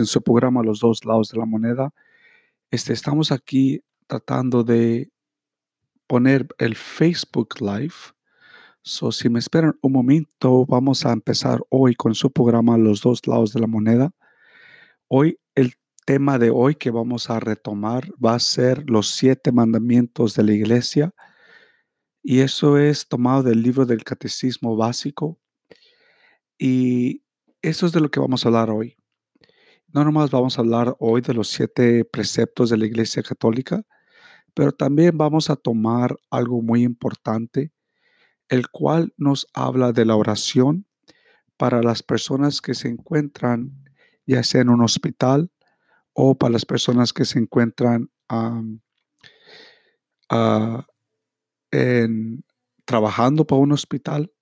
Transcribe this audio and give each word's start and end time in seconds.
en 0.00 0.06
su 0.06 0.22
programa 0.22 0.62
Los 0.62 0.80
dos 0.80 1.04
lados 1.04 1.30
de 1.30 1.38
la 1.38 1.46
moneda. 1.46 1.92
Este, 2.70 2.92
estamos 2.92 3.32
aquí 3.32 3.82
tratando 4.06 4.64
de 4.64 5.10
poner 6.06 6.46
el 6.58 6.74
Facebook 6.74 7.60
Live. 7.60 7.94
So, 8.82 9.12
si 9.12 9.28
me 9.28 9.38
esperan 9.38 9.78
un 9.82 9.92
momento, 9.92 10.66
vamos 10.66 11.06
a 11.06 11.12
empezar 11.12 11.60
hoy 11.68 11.94
con 11.94 12.14
su 12.14 12.30
programa 12.30 12.76
Los 12.76 13.02
dos 13.02 13.26
lados 13.26 13.52
de 13.52 13.60
la 13.60 13.66
moneda. 13.66 14.10
Hoy 15.08 15.38
el 15.54 15.74
tema 16.04 16.38
de 16.38 16.50
hoy 16.50 16.74
que 16.74 16.90
vamos 16.90 17.30
a 17.30 17.40
retomar 17.40 18.10
va 18.22 18.34
a 18.34 18.40
ser 18.40 18.88
los 18.90 19.10
siete 19.10 19.52
mandamientos 19.52 20.34
de 20.34 20.42
la 20.42 20.52
iglesia. 20.52 21.14
Y 22.22 22.40
eso 22.40 22.78
es 22.78 23.08
tomado 23.08 23.42
del 23.42 23.62
libro 23.62 23.86
del 23.86 24.04
Catecismo 24.04 24.76
Básico. 24.76 25.38
Y 26.58 27.22
eso 27.62 27.86
es 27.86 27.92
de 27.92 28.00
lo 28.00 28.10
que 28.10 28.20
vamos 28.20 28.44
a 28.44 28.48
hablar 28.48 28.70
hoy. 28.70 28.96
No 29.92 30.04
nomás 30.04 30.30
vamos 30.30 30.56
a 30.56 30.62
hablar 30.62 30.96
hoy 31.00 31.20
de 31.20 31.34
los 31.34 31.48
siete 31.48 32.06
preceptos 32.06 32.70
de 32.70 32.78
la 32.78 32.86
Iglesia 32.86 33.22
Católica, 33.22 33.82
pero 34.54 34.72
también 34.72 35.18
vamos 35.18 35.50
a 35.50 35.56
tomar 35.56 36.16
algo 36.30 36.62
muy 36.62 36.82
importante, 36.82 37.72
el 38.48 38.70
cual 38.70 39.12
nos 39.18 39.46
habla 39.52 39.92
de 39.92 40.06
la 40.06 40.16
oración 40.16 40.86
para 41.58 41.82
las 41.82 42.02
personas 42.02 42.62
que 42.62 42.72
se 42.74 42.88
encuentran 42.88 43.82
ya 44.26 44.42
sea 44.42 44.62
en 44.62 44.70
un 44.70 44.82
hospital 44.82 45.50
o 46.14 46.36
para 46.36 46.52
las 46.52 46.64
personas 46.64 47.12
que 47.12 47.26
se 47.26 47.38
encuentran 47.38 48.10
ah, 48.30 48.62
trabajando 52.86 53.46
para 53.46 53.60
un 53.60 53.72
hospital 53.72 54.32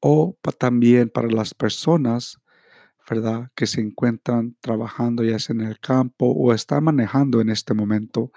o 0.00 0.36
también 0.58 1.08
para 1.08 1.28
las 1.28 1.54
personas 1.54 2.40
¿verdad? 3.08 3.50
Que 3.54 3.66
se 3.66 3.80
encuentran 3.80 4.56
trabajando 4.60 5.24
ya 5.24 5.38
sea 5.38 5.54
en 5.54 5.62
el 5.62 5.80
campo 5.80 6.26
o 6.32 6.52
están 6.54 6.84
manejando 6.84 7.40
en 7.40 7.50
este 7.50 7.74
momento, 7.74 8.32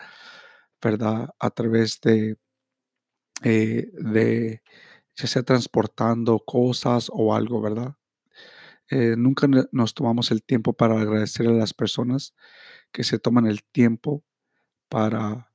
¿verdad? 0.81 1.29
A 1.39 1.51
través 1.51 2.01
de, 2.01 2.37
eh, 3.43 3.89
de 3.93 4.61
ya 5.15 5.27
sea 5.27 5.43
transportando 5.43 6.39
cosas 6.39 7.09
o 7.13 7.35
algo, 7.35 7.61
¿verdad? 7.61 7.95
Eh, 8.89 9.15
nunca 9.17 9.47
nos 9.71 9.93
tomamos 9.93 10.31
el 10.31 10.43
tiempo 10.43 10.73
para 10.73 10.99
agradecer 11.01 11.47
a 11.47 11.51
las 11.53 11.73
personas 11.73 12.35
que 12.91 13.03
se 13.03 13.19
toman 13.19 13.47
el 13.47 13.63
tiempo 13.63 14.23
para 14.89 15.51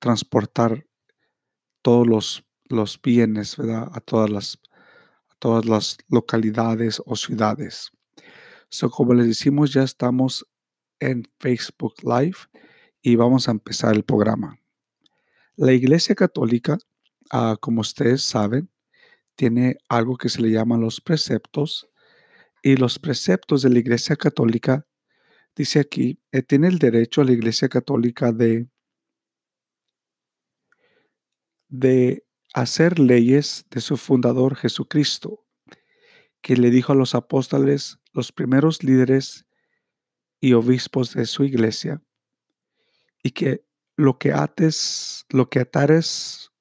transportar 0.00 0.86
todos 1.82 2.06
los, 2.06 2.44
los 2.66 3.00
bienes, 3.02 3.56
¿verdad? 3.56 3.88
A 3.92 4.00
todas 4.00 4.30
las, 4.30 4.58
a 5.30 5.34
todas 5.38 5.66
las 5.66 5.98
localidades 6.08 7.02
o 7.06 7.16
ciudades. 7.16 7.92
So, 8.68 8.90
como 8.90 9.14
les 9.14 9.26
decimos, 9.26 9.72
ya 9.72 9.82
estamos 9.82 10.46
en 11.00 11.24
Facebook 11.38 11.94
Live 12.02 12.38
y 13.02 13.16
vamos 13.16 13.48
a 13.48 13.52
empezar 13.52 13.94
el 13.94 14.04
programa. 14.04 14.58
La 15.54 15.72
Iglesia 15.72 16.14
Católica, 16.14 16.78
ah, 17.30 17.56
como 17.60 17.80
ustedes 17.80 18.22
saben, 18.22 18.68
tiene 19.36 19.76
algo 19.88 20.16
que 20.16 20.28
se 20.28 20.42
le 20.42 20.50
llama 20.50 20.76
los 20.76 21.00
preceptos 21.00 21.88
y 22.62 22.76
los 22.76 22.98
preceptos 22.98 23.62
de 23.62 23.70
la 23.70 23.78
Iglesia 23.78 24.16
Católica, 24.16 24.86
dice 25.54 25.78
aquí, 25.78 26.20
eh, 26.32 26.42
tiene 26.42 26.68
el 26.68 26.78
derecho 26.78 27.20
a 27.20 27.24
la 27.24 27.32
Iglesia 27.32 27.68
Católica 27.68 28.32
de, 28.32 28.68
de 31.68 32.26
hacer 32.54 32.98
leyes 32.98 33.66
de 33.70 33.80
su 33.80 33.96
fundador 33.96 34.56
Jesucristo, 34.56 35.45
que 36.46 36.56
le 36.56 36.70
dijo 36.70 36.92
a 36.92 36.94
los 36.94 37.16
apóstoles, 37.16 37.98
los 38.12 38.30
primeros 38.30 38.84
líderes 38.84 39.46
y 40.38 40.52
obispos 40.52 41.12
de 41.12 41.26
su 41.26 41.42
iglesia, 41.42 42.00
y 43.20 43.32
que 43.32 43.64
lo 43.96 44.18
que 44.18 44.32
ates, 44.32 45.26
lo 45.28 45.50
que 45.50 45.58
atares, 45.58 46.52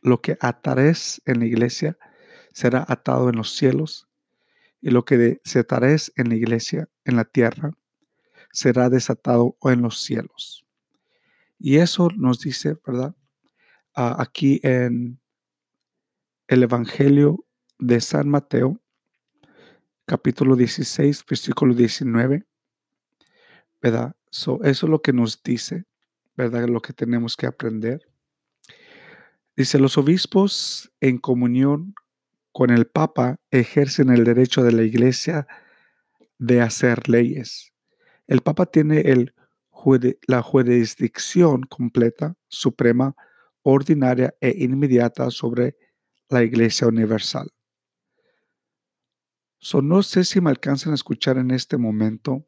lo 0.00 0.22
que 0.22 0.38
atares 0.40 1.20
en 1.26 1.40
la 1.40 1.44
iglesia 1.44 1.98
será 2.54 2.86
atado 2.88 3.28
en 3.28 3.36
los 3.36 3.54
cielos, 3.54 4.08
y 4.80 4.88
lo 4.88 5.04
que 5.04 5.18
desatares 5.18 6.10
en 6.16 6.30
la 6.30 6.36
iglesia, 6.36 6.88
en 7.04 7.16
la 7.16 7.26
tierra, 7.26 7.72
será 8.50 8.88
desatado 8.88 9.58
en 9.64 9.82
los 9.82 10.00
cielos. 10.00 10.64
Y 11.58 11.76
eso 11.76 12.08
nos 12.16 12.40
dice, 12.40 12.78
¿verdad? 12.86 13.14
aquí 13.92 14.58
en 14.62 15.20
el 16.46 16.62
Evangelio 16.62 17.44
de 17.78 18.00
San 18.00 18.30
Mateo, 18.30 18.80
capítulo 20.08 20.56
16, 20.56 21.22
versículo 21.28 21.74
19, 21.74 22.46
¿verdad? 23.82 24.16
eso 24.30 24.58
es 24.62 24.82
lo 24.82 25.02
que 25.02 25.12
nos 25.12 25.42
dice, 25.42 25.84
¿verdad? 26.34 26.66
Lo 26.66 26.80
que 26.80 26.94
tenemos 26.94 27.36
que 27.36 27.46
aprender. 27.46 28.08
Dice, 29.54 29.78
los 29.78 29.98
obispos 29.98 30.90
en 31.00 31.18
comunión 31.18 31.94
con 32.52 32.70
el 32.70 32.86
Papa 32.86 33.36
ejercen 33.50 34.08
el 34.08 34.24
derecho 34.24 34.62
de 34.62 34.72
la 34.72 34.82
Iglesia 34.82 35.46
de 36.38 36.62
hacer 36.62 37.10
leyes. 37.10 37.74
El 38.26 38.40
Papa 38.40 38.64
tiene 38.64 39.00
el, 39.00 39.34
la 40.26 40.40
jurisdicción 40.40 41.64
completa, 41.64 42.34
suprema, 42.48 43.14
ordinaria 43.60 44.34
e 44.40 44.54
inmediata 44.64 45.30
sobre 45.30 45.76
la 46.30 46.42
Iglesia 46.42 46.86
Universal. 46.86 47.50
So, 49.60 49.82
no 49.82 50.02
sé 50.02 50.24
si 50.24 50.40
me 50.40 50.50
alcanzan 50.50 50.92
a 50.92 50.94
escuchar 50.94 51.36
en 51.36 51.50
este 51.50 51.76
momento, 51.76 52.46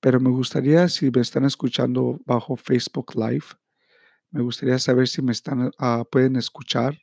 pero 0.00 0.20
me 0.20 0.30
gustaría, 0.30 0.88
si 0.88 1.10
me 1.10 1.22
están 1.22 1.44
escuchando 1.44 2.20
bajo 2.26 2.56
Facebook 2.56 3.14
Live, 3.16 3.46
me 4.30 4.42
gustaría 4.42 4.78
saber 4.78 5.08
si 5.08 5.22
me 5.22 5.32
están, 5.32 5.70
uh, 5.78 6.04
pueden 6.10 6.36
escuchar, 6.36 6.98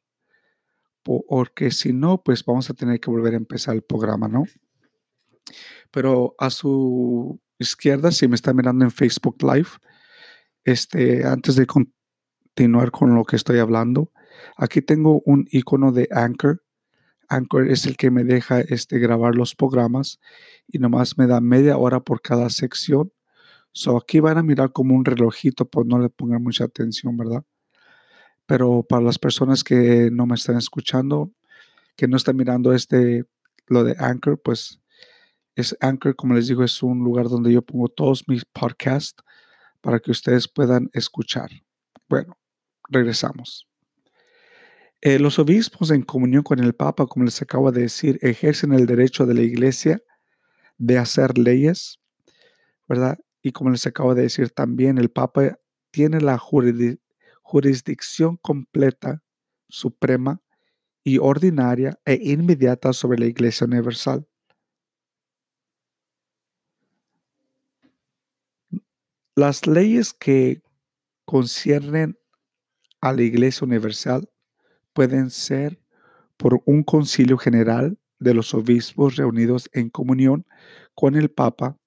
porque 1.03 1.71
si 1.71 1.91
no, 1.91 2.21
pues 2.23 2.43
vamos 2.45 2.69
a 2.69 2.73
tener 2.73 2.99
que 2.99 3.09
volver 3.09 3.33
a 3.33 3.37
empezar 3.37 3.75
el 3.75 3.83
programa, 3.83 4.27
¿no? 4.27 4.43
Pero 5.91 6.35
a 6.39 6.49
su 6.49 7.39
izquierda, 7.59 8.11
si 8.11 8.27
me 8.27 8.35
están 8.35 8.55
mirando 8.55 8.85
en 8.85 8.91
Facebook 8.91 9.37
Live, 9.41 9.69
este, 10.63 11.25
antes 11.25 11.55
de 11.55 11.67
continuar 11.67 12.91
con 12.91 13.15
lo 13.15 13.23
que 13.23 13.35
estoy 13.35 13.59
hablando, 13.59 14.11
aquí 14.57 14.81
tengo 14.81 15.21
un 15.25 15.47
icono 15.51 15.91
de 15.91 16.07
Anchor 16.11 16.64
Anchor 17.29 17.69
es 17.69 17.85
el 17.85 17.97
que 17.97 18.11
me 18.11 18.23
deja 18.23 18.61
este, 18.61 18.99
grabar 18.99 19.35
los 19.35 19.55
programas 19.55 20.19
y 20.67 20.79
nomás 20.79 21.17
me 21.17 21.27
da 21.27 21.41
media 21.41 21.77
hora 21.77 21.99
por 21.99 22.21
cada 22.21 22.49
sección. 22.49 23.11
So 23.71 23.97
aquí 23.97 24.19
van 24.19 24.37
a 24.37 24.43
mirar 24.43 24.71
como 24.71 24.95
un 24.95 25.05
relojito, 25.05 25.65
pues 25.65 25.85
no 25.85 25.99
le 25.99 26.09
pongan 26.09 26.41
mucha 26.43 26.65
atención, 26.65 27.17
¿verdad? 27.17 27.43
Pero 28.45 28.83
para 28.83 29.03
las 29.03 29.19
personas 29.19 29.63
que 29.63 30.09
no 30.11 30.25
me 30.25 30.35
están 30.35 30.57
escuchando, 30.57 31.31
que 31.95 32.07
no 32.07 32.17
están 32.17 32.35
mirando 32.35 32.73
este, 32.73 33.25
lo 33.67 33.83
de 33.83 33.95
Anchor, 33.99 34.39
pues 34.41 34.79
es 35.55 35.75
Anchor, 35.79 36.15
como 36.15 36.33
les 36.33 36.47
digo, 36.47 36.63
es 36.63 36.83
un 36.83 36.99
lugar 36.99 37.29
donde 37.29 37.51
yo 37.51 37.61
pongo 37.61 37.87
todos 37.87 38.27
mis 38.27 38.45
podcasts 38.45 39.23
para 39.81 39.99
que 39.99 40.11
ustedes 40.11 40.47
puedan 40.47 40.89
escuchar. 40.93 41.49
Bueno, 42.09 42.37
regresamos. 42.89 43.67
Eh, 45.05 45.19
los 45.19 45.37
obispos 45.37 45.91
en 45.91 46.01
comunión 46.01 46.41
con 46.41 46.57
el 46.57 46.73
Papa, 46.73 47.05
como 47.05 47.25
les 47.25 47.39
acabo 47.39 47.71
de 47.71 47.81
decir, 47.81 48.17
ejercen 48.23 48.73
el 48.73 48.87
derecho 48.87 49.27
de 49.27 49.35
la 49.35 49.43
Iglesia 49.43 50.01
de 50.79 50.97
hacer 50.97 51.37
leyes, 51.37 51.99
¿verdad? 52.87 53.19
Y 53.43 53.51
como 53.51 53.69
les 53.69 53.85
acabo 53.85 54.15
de 54.15 54.23
decir 54.23 54.49
también, 54.49 54.97
el 54.97 55.11
Papa 55.11 55.59
tiene 55.91 56.21
la 56.21 56.39
jurisdicción 56.39 58.37
completa, 58.37 59.21
suprema 59.69 60.41
y 61.03 61.19
ordinaria 61.19 61.99
e 62.03 62.15
inmediata 62.23 62.91
sobre 62.91 63.19
la 63.19 63.27
Iglesia 63.27 63.67
Universal. 63.67 64.27
Las 69.35 69.67
leyes 69.67 70.13
que 70.13 70.63
conciernen 71.25 72.17
a 73.01 73.13
la 73.13 73.21
Iglesia 73.21 73.65
Universal 73.67 74.27
pueden 74.95 75.29
ser 75.29 75.77
por 76.37 76.61
un 76.65 76.83
concilio 76.83 77.37
general 77.37 77.99
de 78.17 78.33
los 78.33 78.53
obispos 78.53 79.17
reunidos 79.17 79.69
en 79.73 79.89
comunión 79.89 80.47
con 80.95 81.15
el 81.15 81.29
Papa. 81.29 81.77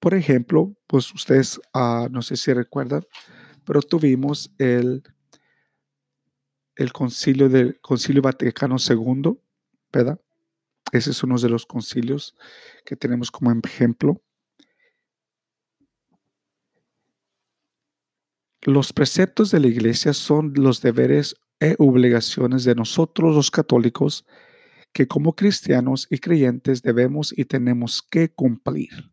Por 0.00 0.12
ejemplo, 0.12 0.74
pues 0.88 1.14
ustedes, 1.14 1.60
ah, 1.72 2.08
no 2.10 2.20
sé 2.20 2.36
si 2.36 2.52
recuerdan, 2.52 3.04
pero 3.64 3.80
tuvimos 3.80 4.52
el, 4.58 5.04
el 6.74 6.92
concilio 6.92 7.48
del 7.48 7.80
Concilio 7.80 8.22
Vaticano 8.22 8.76
II, 8.76 9.38
¿verdad? 9.92 10.20
Ese 10.90 11.10
es 11.10 11.22
uno 11.22 11.38
de 11.38 11.48
los 11.48 11.64
concilios 11.64 12.34
que 12.84 12.96
tenemos 12.96 13.30
como 13.30 13.52
ejemplo. 13.64 14.20
Los 18.62 18.92
preceptos 18.92 19.52
de 19.52 19.60
la 19.60 19.68
iglesia 19.68 20.12
son 20.12 20.52
los 20.56 20.82
deberes 20.82 21.36
e 21.62 21.76
obligaciones 21.78 22.64
de 22.64 22.74
nosotros 22.74 23.36
los 23.36 23.48
católicos 23.48 24.26
que 24.92 25.06
como 25.06 25.36
cristianos 25.36 26.08
y 26.10 26.18
creyentes 26.18 26.82
debemos 26.82 27.32
y 27.36 27.44
tenemos 27.44 28.02
que 28.02 28.32
cumplir. 28.34 29.12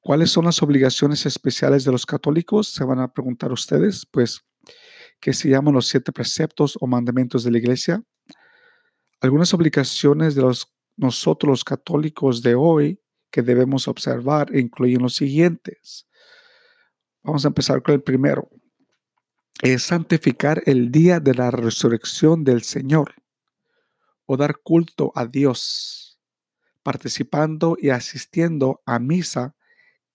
¿Cuáles 0.00 0.32
son 0.32 0.46
las 0.46 0.60
obligaciones 0.64 1.26
especiales 1.26 1.84
de 1.84 1.92
los 1.92 2.04
católicos? 2.04 2.72
Se 2.72 2.82
van 2.82 2.98
a 2.98 3.12
preguntar 3.12 3.52
ustedes, 3.52 4.04
pues, 4.04 4.44
que 5.20 5.32
se 5.32 5.48
llaman 5.48 5.74
los 5.74 5.86
siete 5.86 6.10
preceptos 6.10 6.76
o 6.80 6.88
mandamientos 6.88 7.44
de 7.44 7.52
la 7.52 7.58
iglesia. 7.58 8.02
Algunas 9.20 9.54
obligaciones 9.54 10.34
de 10.34 10.42
los, 10.42 10.74
nosotros 10.96 11.50
los 11.50 11.64
católicos 11.64 12.42
de 12.42 12.56
hoy 12.56 13.00
que 13.30 13.42
debemos 13.42 13.86
observar 13.86 14.56
incluyen 14.56 15.02
los 15.02 15.14
siguientes. 15.14 16.08
Vamos 17.22 17.44
a 17.44 17.48
empezar 17.48 17.80
con 17.80 17.94
el 17.94 18.02
primero. 18.02 18.50
Es 19.62 19.82
santificar 19.82 20.62
el 20.64 20.90
día 20.90 21.20
de 21.20 21.34
la 21.34 21.50
resurrección 21.50 22.44
del 22.44 22.62
Señor 22.62 23.12
o 24.24 24.38
dar 24.38 24.56
culto 24.62 25.12
a 25.14 25.26
Dios, 25.26 26.18
participando 26.82 27.76
y 27.78 27.90
asistiendo 27.90 28.80
a 28.86 28.98
misa 28.98 29.54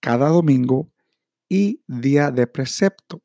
cada 0.00 0.30
domingo 0.30 0.90
y 1.48 1.80
día 1.86 2.32
de 2.32 2.48
precepto. 2.48 3.22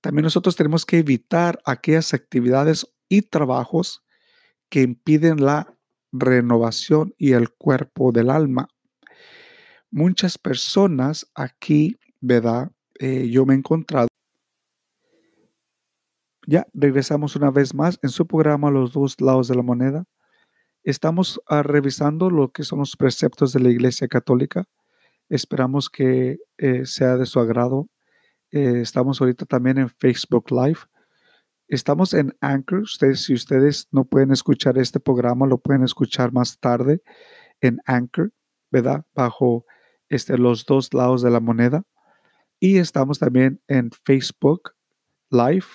También 0.00 0.24
nosotros 0.24 0.56
tenemos 0.56 0.84
que 0.84 0.98
evitar 0.98 1.60
aquellas 1.64 2.12
actividades 2.12 2.84
y 3.08 3.22
trabajos 3.22 4.02
que 4.70 4.82
impiden 4.82 5.44
la 5.44 5.72
renovación 6.10 7.14
y 7.16 7.34
el 7.34 7.50
cuerpo 7.50 8.10
del 8.10 8.28
alma. 8.28 8.66
Muchas 9.92 10.36
personas 10.36 11.30
aquí, 11.36 11.96
¿verdad? 12.20 12.72
Eh, 12.98 13.28
yo 13.30 13.46
me 13.46 13.54
he 13.54 13.58
encontrado. 13.58 14.09
Ya 16.50 16.66
regresamos 16.74 17.36
una 17.36 17.52
vez 17.52 17.74
más 17.74 18.00
en 18.02 18.08
su 18.08 18.26
programa 18.26 18.72
Los 18.72 18.92
dos 18.92 19.20
lados 19.20 19.46
de 19.46 19.54
la 19.54 19.62
moneda. 19.62 20.04
Estamos 20.82 21.40
ah, 21.46 21.62
revisando 21.62 22.28
lo 22.28 22.50
que 22.50 22.64
son 22.64 22.80
los 22.80 22.96
preceptos 22.96 23.52
de 23.52 23.60
la 23.60 23.70
Iglesia 23.70 24.08
Católica. 24.08 24.64
Esperamos 25.28 25.88
que 25.88 26.38
eh, 26.58 26.86
sea 26.86 27.16
de 27.16 27.26
su 27.26 27.38
agrado. 27.38 27.88
Eh, 28.50 28.80
estamos 28.80 29.20
ahorita 29.20 29.46
también 29.46 29.78
en 29.78 29.90
Facebook 29.90 30.50
Live. 30.50 30.80
Estamos 31.68 32.14
en 32.14 32.36
Anchor. 32.40 32.80
Ustedes, 32.80 33.22
si 33.22 33.34
ustedes 33.34 33.86
no 33.92 34.04
pueden 34.04 34.32
escuchar 34.32 34.76
este 34.76 34.98
programa, 34.98 35.46
lo 35.46 35.58
pueden 35.58 35.84
escuchar 35.84 36.32
más 36.32 36.58
tarde 36.58 37.00
en 37.60 37.78
Anchor, 37.86 38.32
¿verdad? 38.72 39.04
Bajo 39.14 39.66
este, 40.08 40.36
los 40.36 40.66
dos 40.66 40.92
lados 40.94 41.22
de 41.22 41.30
la 41.30 41.38
moneda. 41.38 41.84
Y 42.58 42.78
estamos 42.78 43.20
también 43.20 43.62
en 43.68 43.92
Facebook 44.04 44.72
Live, 45.30 45.66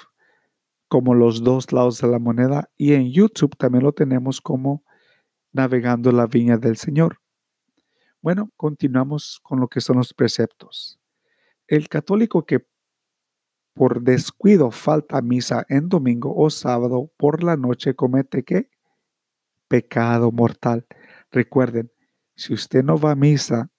como 0.96 1.14
los 1.14 1.44
dos 1.44 1.74
lados 1.74 2.00
de 2.00 2.08
la 2.08 2.20
moneda. 2.20 2.70
Y 2.78 2.94
en 2.94 3.12
YouTube 3.12 3.58
también 3.58 3.84
lo 3.84 3.92
tenemos 3.92 4.40
como 4.40 4.86
navegando 5.52 6.10
la 6.14 6.26
viña 6.26 6.56
del 6.56 6.78
Señor. 6.78 7.20
Bueno, 8.22 8.50
continuamos 8.56 9.42
con 9.44 9.60
lo 9.60 9.68
que 9.68 9.82
son 9.82 9.98
los 9.98 10.14
preceptos. 10.14 10.98
El 11.68 11.90
católico 11.90 12.46
que 12.46 12.66
por 13.74 14.04
descuido 14.04 14.72
falta 14.72 15.22
misa 15.22 15.66
en 15.68 15.90
domingo 15.90 16.34
o 16.34 16.50
sábado 16.50 17.12
por 17.18 17.44
la 17.44 17.58
noche 17.58 17.94
comete 17.94 18.46
qué? 18.46 18.70
Pecado 19.68 20.32
mortal. 20.32 20.86
Recuerden, 21.30 21.92
si 22.38 22.54
usted 22.54 22.86
no 22.86 22.98
va 22.98 23.12
a 23.12 23.16
misa 23.16 23.70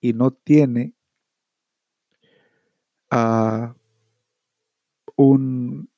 y 0.00 0.14
no 0.14 0.32
tiene 0.32 0.96
uh, 3.12 3.72
un, 5.14 5.88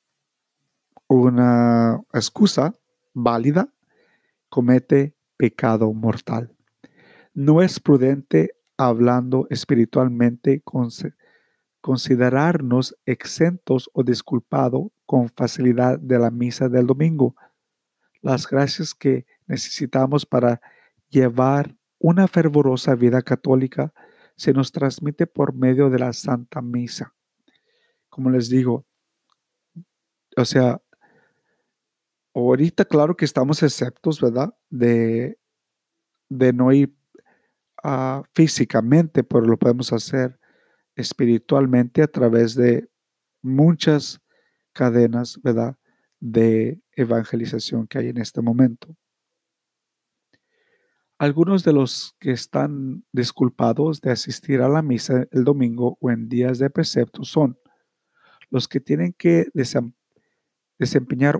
una 1.15 2.01
excusa 2.13 2.73
válida, 3.13 3.73
comete 4.49 5.15
pecado 5.37 5.91
mortal. 5.93 6.55
No 7.33 7.61
es 7.61 7.79
prudente 7.79 8.55
hablando 8.77 9.47
espiritualmente 9.49 10.61
con 10.61 10.89
considerarnos 11.81 12.97
exentos 13.05 13.89
o 13.93 14.03
disculpados 14.03 14.87
con 15.05 15.29
facilidad 15.29 15.99
de 15.99 16.19
la 16.19 16.31
misa 16.31 16.69
del 16.69 16.87
domingo. 16.87 17.35
Las 18.21 18.47
gracias 18.47 18.93
que 18.93 19.25
necesitamos 19.47 20.25
para 20.25 20.61
llevar 21.09 21.75
una 21.99 22.27
fervorosa 22.27 22.95
vida 22.95 23.21
católica 23.21 23.93
se 24.35 24.53
nos 24.53 24.71
transmite 24.71 25.27
por 25.27 25.53
medio 25.53 25.89
de 25.89 25.99
la 25.99 26.13
Santa 26.13 26.61
Misa. 26.61 27.13
Como 28.09 28.29
les 28.29 28.49
digo, 28.49 28.85
o 30.37 30.45
sea, 30.45 30.81
ahorita 32.33 32.85
claro 32.85 33.15
que 33.15 33.25
estamos 33.25 33.61
exceptos, 33.63 34.21
¿verdad? 34.21 34.53
De, 34.69 35.37
de 36.29 36.53
no 36.53 36.71
ir 36.71 36.95
ah, 37.83 38.23
físicamente, 38.33 39.23
pero 39.23 39.41
lo 39.41 39.57
podemos 39.57 39.91
hacer 39.93 40.39
espiritualmente 40.95 42.01
a 42.03 42.07
través 42.07 42.55
de 42.55 42.89
muchas 43.41 44.21
cadenas, 44.73 45.39
¿verdad?, 45.41 45.77
de 46.19 46.79
evangelización 46.93 47.87
que 47.87 47.97
hay 47.97 48.09
en 48.09 48.17
este 48.17 48.41
momento. 48.41 48.95
Algunos 51.17 51.63
de 51.63 51.73
los 51.73 52.15
que 52.19 52.31
están 52.31 53.05
disculpados 53.11 54.01
de 54.01 54.11
asistir 54.11 54.61
a 54.61 54.69
la 54.69 54.81
misa 54.81 55.27
el 55.31 55.43
domingo 55.43 55.97
o 55.99 56.11
en 56.11 56.29
días 56.29 56.59
de 56.59 56.69
precepto 56.69 57.23
son 57.23 57.59
los 58.49 58.67
que 58.67 58.79
tienen 58.79 59.13
que 59.13 59.47
desempeñar 59.53 60.00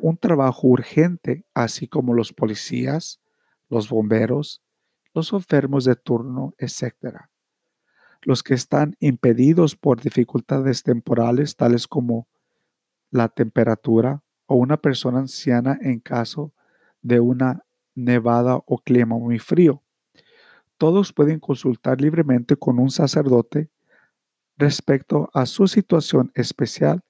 un 0.01 0.17
trabajo 0.17 0.67
urgente, 0.67 1.45
así 1.53 1.87
como 1.87 2.13
los 2.13 2.33
policías, 2.33 3.19
los 3.69 3.89
bomberos, 3.89 4.61
los 5.13 5.33
enfermos 5.33 5.85
de 5.85 5.95
turno, 5.95 6.53
etc 6.57 7.31
los 8.23 8.43
que 8.43 8.53
están 8.53 8.95
impedidos 8.99 9.75
por 9.75 10.01
dificultades 10.01 10.83
temporales, 10.83 11.55
tales 11.55 11.87
como 11.87 12.27
la 13.09 13.29
temperatura 13.29 14.23
o 14.45 14.55
una 14.55 14.77
persona 14.77 15.19
anciana 15.19 15.77
en 15.81 15.99
caso 15.99 16.53
de 17.01 17.19
una 17.19 17.65
nevada 17.95 18.61
o 18.65 18.77
clima 18.77 19.17
muy 19.17 19.39
frío. 19.39 19.83
Todos 20.77 21.13
pueden 21.13 21.39
consultar 21.39 21.99
libremente 21.99 22.55
con 22.55 22.79
un 22.79 22.89
sacerdote 22.89 23.69
respecto 24.57 25.29
a 25.33 25.45
su 25.45 25.67
situación 25.67 26.31
especial 26.35 27.01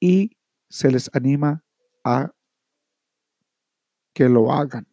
y 0.00 0.36
se 0.68 0.90
les 0.90 1.10
anima 1.14 1.64
a 2.04 2.32
que 4.12 4.28
lo 4.28 4.52
hagan. 4.52 4.86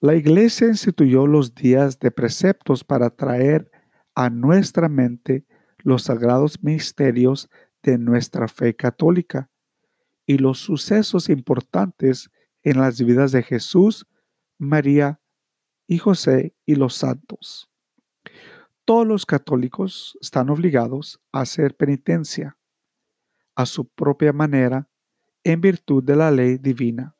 La 0.00 0.14
iglesia 0.14 0.68
instituyó 0.68 1.26
los 1.26 1.54
días 1.54 1.98
de 1.98 2.10
preceptos 2.10 2.84
para 2.84 3.10
traer 3.10 3.70
a 4.14 4.30
nuestra 4.30 4.88
mente 4.88 5.44
los 5.78 6.04
sagrados 6.04 6.62
misterios 6.62 7.48
de 7.82 7.98
nuestra 7.98 8.46
fe 8.46 8.76
católica 8.76 9.50
y 10.26 10.38
los 10.38 10.58
sucesos 10.58 11.28
importantes 11.28 12.30
en 12.62 12.78
las 12.78 13.02
vidas 13.02 13.32
de 13.32 13.42
Jesús, 13.42 14.06
María 14.58 15.20
y 15.86 15.98
José 15.98 16.54
y 16.66 16.74
los 16.74 16.94
santos. 16.94 17.68
Todos 18.88 19.06
los 19.06 19.26
católicos 19.26 20.16
están 20.22 20.48
obligados 20.48 21.20
a 21.30 21.42
hacer 21.42 21.76
penitencia 21.76 22.56
a 23.54 23.66
su 23.66 23.86
propia 23.86 24.32
manera 24.32 24.88
en 25.44 25.60
virtud 25.60 26.02
de 26.02 26.16
la 26.16 26.30
ley 26.30 26.56
divina. 26.56 27.14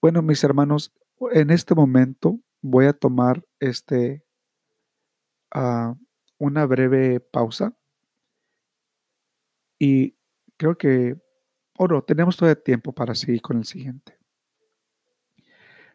Bueno, 0.00 0.22
mis 0.22 0.44
hermanos, 0.44 0.94
en 1.32 1.50
este 1.50 1.74
momento 1.74 2.38
voy 2.60 2.86
a 2.86 2.92
tomar 2.92 3.44
este, 3.58 4.24
ah, 5.52 5.96
una 6.38 6.66
breve 6.66 7.18
pausa 7.18 7.76
y 9.80 10.16
creo 10.56 10.78
que, 10.78 11.20
o 11.78 11.88
no, 11.88 12.04
tenemos 12.04 12.36
todavía 12.36 12.62
tiempo 12.62 12.92
para 12.92 13.16
seguir 13.16 13.42
con 13.42 13.56
el 13.56 13.64
siguiente. 13.64 14.20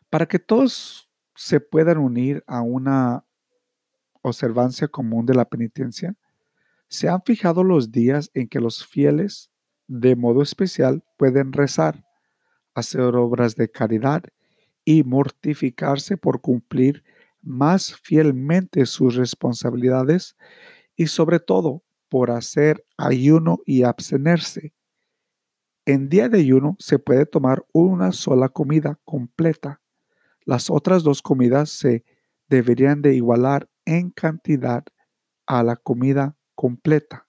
Para 0.10 0.26
que 0.26 0.40
todos 0.40 1.10
se 1.34 1.62
puedan 1.62 1.98
unir 1.98 2.44
a 2.46 2.62
una 2.62 3.24
observancia 4.28 4.88
común 4.88 5.26
de 5.26 5.34
la 5.34 5.46
penitencia, 5.46 6.16
se 6.88 7.10
han 7.10 7.22
fijado 7.24 7.64
los 7.64 7.92
días 7.92 8.32
en 8.34 8.48
que 8.48 8.60
los 8.60 8.86
fieles, 8.86 9.52
de 9.88 10.16
modo 10.16 10.42
especial, 10.42 11.04
pueden 11.18 11.52
rezar, 11.52 12.06
hacer 12.74 13.16
obras 13.16 13.56
de 13.56 13.70
caridad 13.70 14.24
y 14.86 15.04
mortificarse 15.04 16.16
por 16.16 16.40
cumplir 16.40 17.04
más 17.42 17.96
fielmente 17.96 18.86
sus 18.86 19.16
responsabilidades 19.16 20.36
y 20.96 21.08
sobre 21.08 21.40
todo 21.40 21.84
por 22.10 22.32
hacer 22.32 22.86
ayuno 22.98 23.60
y 23.66 23.84
abstenerse. 23.84 24.74
En 25.86 26.10
día 26.10 26.30
de 26.30 26.40
ayuno 26.40 26.76
se 26.80 27.00
puede 27.00 27.26
tomar 27.26 27.66
una 27.72 28.12
sola 28.12 28.50
comida 28.50 29.00
completa. 29.06 29.82
Las 30.46 30.70
otras 30.70 31.04
dos 31.04 31.22
comidas 31.22 31.70
se 31.70 32.04
deberían 32.50 33.02
de 33.02 33.16
igualar 33.16 33.70
en 33.88 34.12
cantidad 34.12 34.84
a 35.48 35.64
la 35.64 35.78
comida 35.78 36.36
completa. 36.56 37.28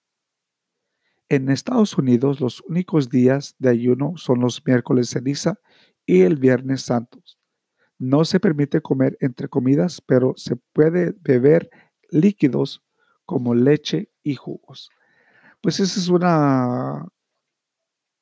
En 1.29 1.49
Estados 1.49 1.97
Unidos 1.97 2.41
los 2.41 2.61
únicos 2.67 3.09
días 3.09 3.55
de 3.59 3.69
ayuno 3.69 4.17
son 4.17 4.41
los 4.41 4.61
miércoles 4.65 5.09
ceniza 5.09 5.59
y 6.05 6.21
el 6.21 6.35
viernes 6.37 6.81
santos 6.81 7.39
No 7.97 8.25
se 8.25 8.39
permite 8.39 8.81
comer 8.81 9.17
entre 9.21 9.47
comidas, 9.47 10.01
pero 10.01 10.33
se 10.35 10.55
puede 10.55 11.13
beber 11.21 11.69
líquidos 12.09 12.83
como 13.25 13.53
leche 13.53 14.11
y 14.23 14.35
jugos. 14.35 14.89
Pues 15.61 15.79
ese 15.79 15.99
es 15.99 16.07
una, 16.07 17.05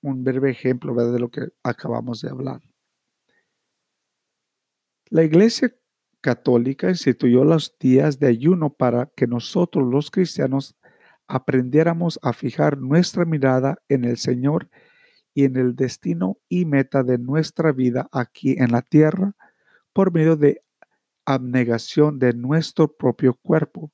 un 0.02 0.24
breve 0.24 0.52
ejemplo 0.52 0.94
de 0.94 1.20
lo 1.20 1.30
que 1.30 1.50
acabamos 1.64 2.22
de 2.22 2.30
hablar. 2.30 2.62
La 5.10 5.24
Iglesia 5.24 5.74
Católica 6.22 6.90
instituyó 6.90 7.44
los 7.44 7.76
días 7.80 8.20
de 8.20 8.28
ayuno 8.28 8.72
para 8.72 9.12
que 9.16 9.28
nosotros 9.28 9.88
los 9.88 10.12
cristianos 10.12 10.76
aprendiéramos 11.28 12.20
a 12.22 12.34
fijar 12.34 12.78
nuestra 12.78 13.26
mirada 13.26 13.78
en 13.90 14.06
el 14.06 14.18
Señor 14.18 14.70
y 15.34 15.44
en 15.44 15.56
el 15.58 15.76
destino 15.76 16.38
y 16.50 16.66
meta 16.66 17.04
de 17.04 17.18
nuestra 17.18 17.72
vida 17.72 18.08
aquí 18.12 18.56
en 18.58 18.72
la 18.72 18.82
tierra 18.82 19.36
por 19.94 20.12
medio 20.12 20.36
de 20.36 20.64
abnegación 21.26 22.20
de 22.20 22.34
nuestro 22.34 22.96
propio 22.96 23.34
cuerpo. 23.36 23.92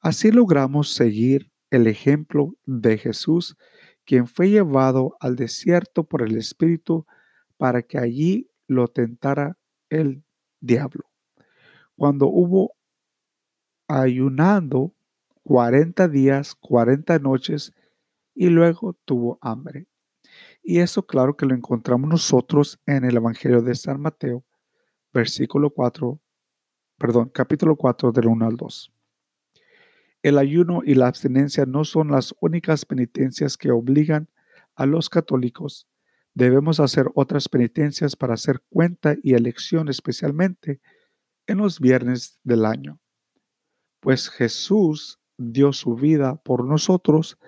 Así 0.00 0.30
logramos 0.30 0.92
seguir 0.92 1.50
el 1.70 1.86
ejemplo 1.86 2.54
de 2.66 2.98
Jesús, 2.98 3.56
quien 4.04 4.26
fue 4.26 4.50
llevado 4.50 5.16
al 5.20 5.36
desierto 5.36 6.04
por 6.04 6.22
el 6.22 6.36
Espíritu 6.36 7.06
para 7.56 7.82
que 7.82 7.98
allí 7.98 8.50
lo 8.66 8.88
tentara 8.88 9.56
el 9.88 10.24
diablo. 10.60 11.07
Cuando 11.98 12.28
hubo 12.28 12.76
ayunando 13.88 14.94
40 15.42 16.06
días, 16.06 16.54
40 16.54 17.18
noches, 17.18 17.74
y 18.36 18.50
luego 18.50 18.92
tuvo 19.04 19.36
hambre. 19.40 19.88
Y 20.62 20.78
eso 20.78 21.04
claro 21.04 21.36
que 21.36 21.44
lo 21.44 21.56
encontramos 21.56 22.08
nosotros 22.08 22.78
en 22.86 23.04
el 23.04 23.16
Evangelio 23.16 23.62
de 23.62 23.74
San 23.74 24.00
Mateo, 24.00 24.44
versículo 25.12 25.70
4, 25.70 26.20
perdón, 26.98 27.30
capítulo 27.34 27.74
4 27.74 28.12
del 28.12 28.28
1 28.28 28.46
al 28.46 28.56
2. 28.56 28.92
El 30.22 30.38
ayuno 30.38 30.82
y 30.84 30.94
la 30.94 31.08
abstinencia 31.08 31.66
no 31.66 31.82
son 31.82 32.12
las 32.12 32.32
únicas 32.40 32.84
penitencias 32.84 33.56
que 33.56 33.72
obligan 33.72 34.28
a 34.76 34.86
los 34.86 35.10
católicos. 35.10 35.88
Debemos 36.32 36.78
hacer 36.78 37.10
otras 37.16 37.48
penitencias 37.48 38.14
para 38.14 38.34
hacer 38.34 38.62
cuenta 38.68 39.16
y 39.20 39.34
elección 39.34 39.88
especialmente 39.88 40.80
en 41.48 41.58
los 41.58 41.80
viernes 41.80 42.38
del 42.44 42.64
año. 42.64 43.00
Pues 44.00 44.28
Jesús 44.28 45.18
dio 45.36 45.72
su 45.72 45.96
vida 45.96 46.36
por 46.36 46.64
nosotros 46.64 47.38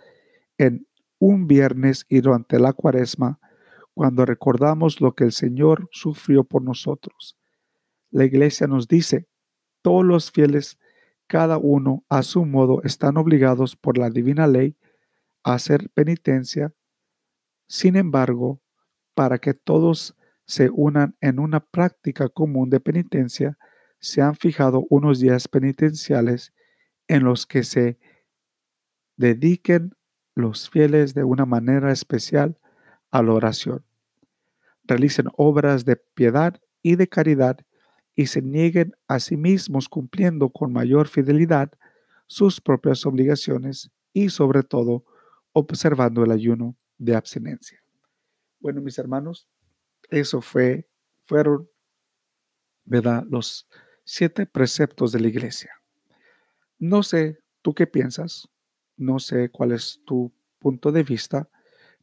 en 0.58 0.88
un 1.18 1.46
viernes 1.46 2.06
y 2.08 2.20
durante 2.20 2.58
la 2.58 2.72
cuaresma, 2.72 3.38
cuando 3.94 4.24
recordamos 4.24 5.00
lo 5.00 5.14
que 5.14 5.24
el 5.24 5.32
Señor 5.32 5.88
sufrió 5.92 6.44
por 6.44 6.62
nosotros. 6.62 7.36
La 8.10 8.24
iglesia 8.24 8.66
nos 8.66 8.88
dice, 8.88 9.28
todos 9.82 10.04
los 10.04 10.30
fieles, 10.30 10.78
cada 11.26 11.58
uno 11.58 12.04
a 12.08 12.22
su 12.22 12.44
modo, 12.44 12.82
están 12.82 13.18
obligados 13.18 13.76
por 13.76 13.98
la 13.98 14.10
divina 14.10 14.46
ley 14.46 14.76
a 15.44 15.54
hacer 15.54 15.90
penitencia. 15.90 16.72
Sin 17.68 17.96
embargo, 17.96 18.62
para 19.14 19.38
que 19.38 19.52
todos 19.54 20.16
se 20.46 20.70
unan 20.72 21.16
en 21.20 21.38
una 21.38 21.60
práctica 21.60 22.28
común 22.28 22.70
de 22.70 22.80
penitencia, 22.80 23.58
se 24.00 24.22
han 24.22 24.34
fijado 24.34 24.86
unos 24.88 25.20
días 25.20 25.46
penitenciales 25.46 26.52
en 27.06 27.24
los 27.24 27.46
que 27.46 27.62
se 27.62 27.98
dediquen 29.16 29.94
los 30.34 30.70
fieles 30.70 31.14
de 31.14 31.24
una 31.24 31.44
manera 31.44 31.92
especial 31.92 32.58
a 33.10 33.22
la 33.22 33.34
oración. 33.34 33.84
Realicen 34.84 35.26
obras 35.36 35.84
de 35.84 35.96
piedad 35.96 36.60
y 36.82 36.96
de 36.96 37.08
caridad 37.08 37.58
y 38.16 38.26
se 38.26 38.42
nieguen 38.42 38.94
a 39.06 39.20
sí 39.20 39.36
mismos 39.36 39.88
cumpliendo 39.88 40.48
con 40.50 40.72
mayor 40.72 41.06
fidelidad 41.06 41.72
sus 42.26 42.60
propias 42.60 43.04
obligaciones 43.06 43.90
y 44.12 44.30
sobre 44.30 44.62
todo 44.62 45.04
observando 45.52 46.24
el 46.24 46.30
ayuno 46.30 46.76
de 46.96 47.16
abstinencia. 47.16 47.82
Bueno, 48.60 48.80
mis 48.80 48.98
hermanos, 48.98 49.48
eso 50.08 50.40
fue, 50.40 50.88
fueron, 51.26 51.68
¿verdad? 52.84 53.24
Los 53.28 53.68
siete 54.12 54.44
preceptos 54.44 55.12
de 55.12 55.20
la 55.20 55.28
iglesia. 55.28 55.70
No 56.80 57.04
sé, 57.04 57.38
¿tú 57.62 57.74
qué 57.74 57.86
piensas? 57.86 58.48
No 58.96 59.20
sé 59.20 59.50
cuál 59.50 59.70
es 59.70 60.00
tu 60.04 60.32
punto 60.58 60.90
de 60.90 61.04
vista, 61.04 61.48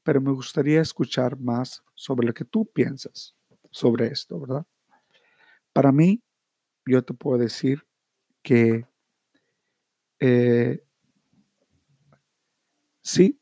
pero 0.03 0.21
me 0.21 0.31
gustaría 0.31 0.79
escuchar 0.79 1.37
más 1.37 1.83
sobre 1.95 2.25
lo 2.25 2.33
que 2.33 2.45
tú 2.45 2.65
piensas 2.65 3.35
sobre 3.71 4.07
esto, 4.07 4.39
¿verdad? 4.39 4.65
Para 5.73 5.91
mí, 5.91 6.23
yo 6.85 7.03
te 7.03 7.13
puedo 7.13 7.37
decir 7.37 7.85
que 8.41 8.87
eh, 10.21 10.81
sí, 13.01 13.37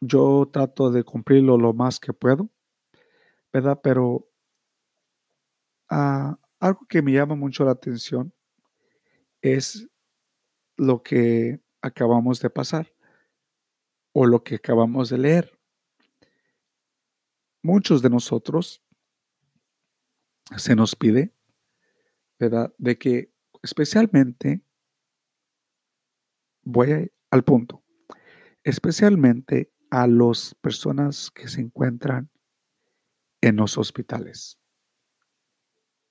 yo 0.00 0.48
trato 0.50 0.90
de 0.90 1.04
cumplirlo 1.04 1.58
lo 1.58 1.74
más 1.74 2.00
que 2.00 2.14
puedo, 2.14 2.48
¿verdad? 3.52 3.78
Pero 3.82 4.26
ah, 5.90 6.38
algo 6.60 6.86
que 6.88 7.02
me 7.02 7.12
llama 7.12 7.34
mucho 7.34 7.64
la 7.64 7.72
atención 7.72 8.32
es 9.42 9.88
lo 10.76 11.02
que 11.02 11.60
acabamos 11.80 12.40
de 12.40 12.50
pasar 12.50 12.92
o 14.12 14.26
lo 14.26 14.42
que 14.42 14.56
acabamos 14.56 15.10
de 15.10 15.18
leer. 15.18 15.58
Muchos 17.62 18.02
de 18.02 18.10
nosotros 18.10 18.82
se 20.56 20.76
nos 20.76 20.94
pide, 20.94 21.32
¿verdad? 22.38 22.72
De 22.78 22.96
que 22.98 23.32
especialmente, 23.62 24.62
voy 26.62 27.10
al 27.30 27.44
punto, 27.44 27.82
especialmente 28.62 29.72
a 29.90 30.06
las 30.06 30.54
personas 30.54 31.30
que 31.30 31.48
se 31.48 31.60
encuentran 31.60 32.30
en 33.40 33.56
los 33.56 33.78
hospitales. 33.78 34.58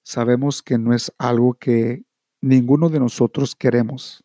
Sabemos 0.07 0.61
que 0.61 0.77
no 0.77 0.93
es 0.93 1.11
algo 1.17 1.55
que 1.55 2.03
ninguno 2.39 2.89
de 2.89 2.99
nosotros 2.99 3.55
queremos. 3.55 4.23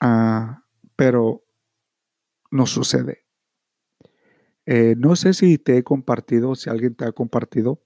Ah, 0.00 0.62
pero 0.96 1.42
no 2.50 2.66
sucede. 2.66 3.22
Eh, 4.66 4.94
no 4.98 5.14
sé 5.14 5.32
si 5.32 5.58
te 5.58 5.76
he 5.78 5.82
compartido, 5.84 6.54
si 6.56 6.68
alguien 6.70 6.94
te 6.96 7.04
ha 7.04 7.12
compartido, 7.12 7.80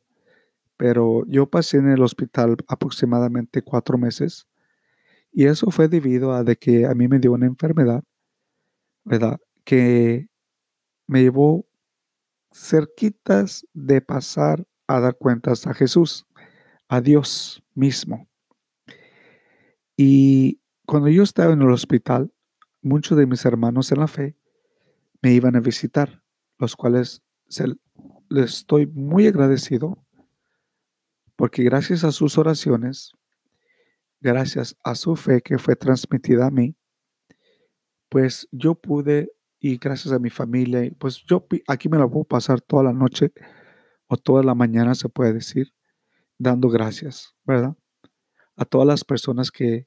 pero 0.77 1.25
yo 1.27 1.51
pasé 1.51 1.79
en 1.79 1.91
el 1.91 2.03
hospital 2.03 2.57
aproximadamente 2.69 3.63
cuatro 3.63 3.99
meses 3.99 4.49
y 5.33 5.47
eso 5.47 5.71
fue 5.71 5.89
debido 5.89 6.33
a 6.35 6.45
de 6.45 6.57
que 6.57 6.87
a 6.87 6.95
mí 6.95 7.09
me 7.09 7.21
dio 7.21 7.33
una 7.33 7.47
enfermedad, 7.47 8.05
¿verdad? 9.05 9.39
Que 9.65 10.29
me 11.09 11.23
llevó 11.23 11.67
cerquitas 12.53 13.67
de 13.75 14.01
pasar 14.03 14.67
a 14.97 15.01
dar 15.01 15.17
cuentas 15.17 15.67
a 15.67 15.75
Jesús, 15.75 16.27
a 16.89 17.01
Dios 17.01 17.63
mismo. 17.75 18.29
Y 19.97 20.61
cuando 20.87 21.09
yo 21.09 21.23
estaba 21.23 21.53
en 21.53 21.63
el 21.63 21.71
hospital, 21.71 22.33
muchos 22.83 23.17
de 23.19 23.27
mis 23.27 23.45
hermanos 23.45 23.93
en 23.93 24.01
la 24.01 24.09
fe 24.09 24.37
me 25.23 25.33
iban 25.33 25.57
a 25.57 25.61
visitar, 25.61 26.23
los 26.59 26.77
cuales 26.77 27.23
les 28.29 28.51
estoy 28.51 28.87
muy 28.87 29.27
agradecido 29.27 30.05
porque 31.37 31.63
gracias 31.63 32.05
a 32.05 32.13
sus 32.13 32.37
oraciones, 32.37 33.13
gracias 34.21 34.77
a 34.85 34.95
su 34.95 35.17
fe 35.17 35.41
que 35.41 35.59
fue 35.59 35.75
transmitida 35.75 36.47
a 36.47 36.51
mí, 36.51 36.75
pues 38.11 38.47
yo 38.53 38.75
pude 38.75 39.33
y 39.59 39.79
gracias 39.79 40.13
a 40.13 40.19
mi 40.19 40.31
familia, 40.31 40.91
pues 40.99 41.25
yo 41.25 41.47
aquí 41.67 41.89
me 41.89 41.99
la 41.99 42.09
puedo 42.09 42.25
pasar 42.25 42.61
toda 42.61 42.85
la 42.85 42.93
noche 42.93 43.33
o 44.11 44.17
toda 44.17 44.43
la 44.43 44.57
mañana, 44.57 44.97
se 44.97 45.09
puede 45.09 45.33
decir, 45.33 45.73
dando 46.37 46.69
gracias, 46.69 47.37
¿verdad? 47.45 47.77
A 48.57 48.65
todas 48.65 48.87
las 48.87 49.05
personas 49.05 49.53
que 49.53 49.87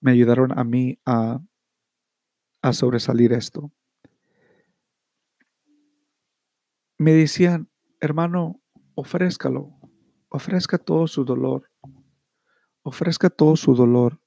me 0.00 0.12
ayudaron 0.12 0.56
a 0.56 0.64
mí 0.64 0.98
a 1.06 1.40
a 2.62 2.72
sobresalir 2.72 3.32
esto. 3.32 3.72
Me 6.98 7.12
decían, 7.12 7.70
hermano, 8.00 8.60
ofrézcalo, 8.94 9.78
ofrezca 10.28 10.78
todo 10.78 11.06
su 11.06 11.24
dolor, 11.24 11.70
ofrezca 12.82 13.30
todo 13.30 13.56
su 13.56 13.74
dolor 13.74 14.20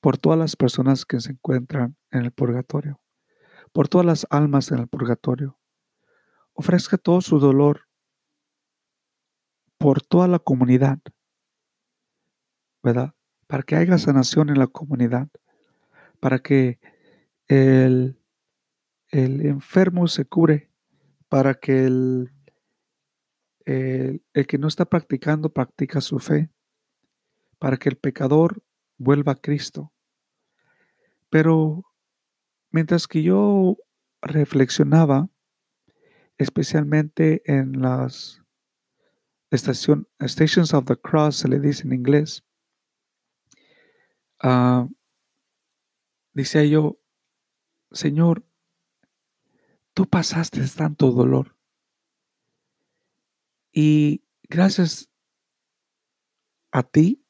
por 0.00 0.18
todas 0.18 0.38
las 0.38 0.56
personas 0.56 1.06
que 1.06 1.20
se 1.20 1.32
encuentran 1.32 1.96
en 2.10 2.24
el 2.24 2.32
purgatorio, 2.32 3.00
por 3.72 3.88
todas 3.88 4.06
las 4.06 4.26
almas 4.30 4.70
en 4.70 4.80
el 4.80 4.88
purgatorio. 4.88 5.58
Ofrezca 6.52 6.98
todo 6.98 7.22
su 7.22 7.38
dolor 7.38 7.88
por 9.82 10.00
toda 10.00 10.28
la 10.28 10.38
comunidad, 10.38 10.98
¿verdad? 12.82 13.14
Para 13.48 13.62
que 13.64 13.76
haya 13.76 13.98
sanación 13.98 14.48
en 14.48 14.58
la 14.58 14.68
comunidad, 14.68 15.28
para 16.20 16.38
que 16.38 16.78
el, 17.48 18.16
el 19.10 19.44
enfermo 19.44 20.06
se 20.06 20.24
cure, 20.24 20.70
para 21.28 21.54
que 21.54 21.84
el, 21.84 22.30
El, 23.64 24.24
el 24.34 24.46
que 24.46 24.58
no 24.58 24.66
está 24.66 24.84
practicando, 24.84 25.52
practica 25.52 26.00
su 26.00 26.18
fe 26.18 26.50
para 27.60 27.76
que 27.76 27.88
el 27.88 27.96
pecador 27.96 28.60
vuelva 28.98 29.32
a 29.32 29.40
Cristo. 29.40 29.92
Pero 31.30 31.84
mientras 32.72 33.06
que 33.06 33.22
yo 33.22 33.76
reflexionaba, 34.20 35.28
especialmente 36.38 37.42
en 37.46 37.80
las 37.80 38.41
estación, 39.56 40.08
Stations 40.20 40.74
of 40.74 40.84
the 40.86 40.96
Cross, 40.96 41.36
se 41.36 41.48
le 41.48 41.60
dice 41.60 41.86
en 41.86 41.92
inglés, 41.92 42.44
uh, 44.42 44.88
decía 46.32 46.64
yo, 46.64 46.98
Señor, 47.90 48.44
tú 49.94 50.06
pasaste 50.06 50.66
tanto 50.68 51.10
dolor. 51.10 51.56
Y 53.72 54.24
gracias 54.48 55.10
a 56.70 56.82
ti 56.82 57.24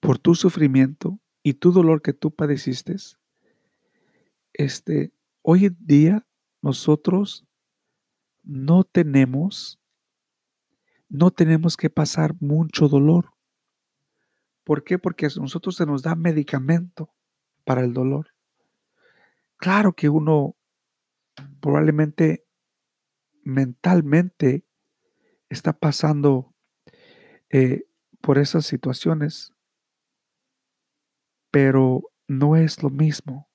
por 0.00 0.18
tu 0.18 0.34
sufrimiento 0.34 1.20
y 1.42 1.54
tu 1.54 1.72
dolor 1.72 2.02
que 2.02 2.12
tú 2.12 2.34
padeciste, 2.34 2.96
este, 4.52 5.12
hoy 5.42 5.66
en 5.66 5.76
día 5.80 6.26
nosotros 6.62 7.46
no 8.42 8.84
tenemos, 8.84 9.78
no 11.08 11.30
tenemos 11.30 11.76
que 11.76 11.90
pasar 11.90 12.34
mucho 12.40 12.88
dolor. 12.88 13.32
¿Por 14.64 14.84
qué? 14.84 14.98
Porque 14.98 15.26
a 15.26 15.30
nosotros 15.36 15.76
se 15.76 15.86
nos 15.86 16.02
da 16.02 16.14
medicamento 16.14 17.14
para 17.64 17.82
el 17.82 17.92
dolor. 17.92 18.34
Claro 19.56 19.92
que 19.94 20.08
uno 20.08 20.56
probablemente 21.60 22.46
mentalmente 23.42 24.66
está 25.48 25.72
pasando 25.72 26.54
eh, 27.50 27.86
por 28.20 28.38
esas 28.38 28.66
situaciones, 28.66 29.52
pero 31.50 32.02
no 32.26 32.56
es 32.56 32.82
lo 32.82 32.90
mismo. 32.90 33.48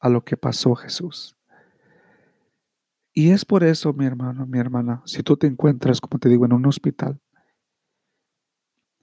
A 0.00 0.08
lo 0.10 0.24
que 0.24 0.36
pasó 0.36 0.74
Jesús. 0.74 1.37
Y 3.18 3.32
es 3.32 3.44
por 3.44 3.64
eso, 3.64 3.92
mi 3.94 4.06
hermano, 4.06 4.46
mi 4.46 4.60
hermana, 4.60 5.02
si 5.04 5.24
tú 5.24 5.36
te 5.36 5.48
encuentras, 5.48 6.00
como 6.00 6.20
te 6.20 6.28
digo, 6.28 6.44
en 6.44 6.52
un 6.52 6.66
hospital, 6.66 7.20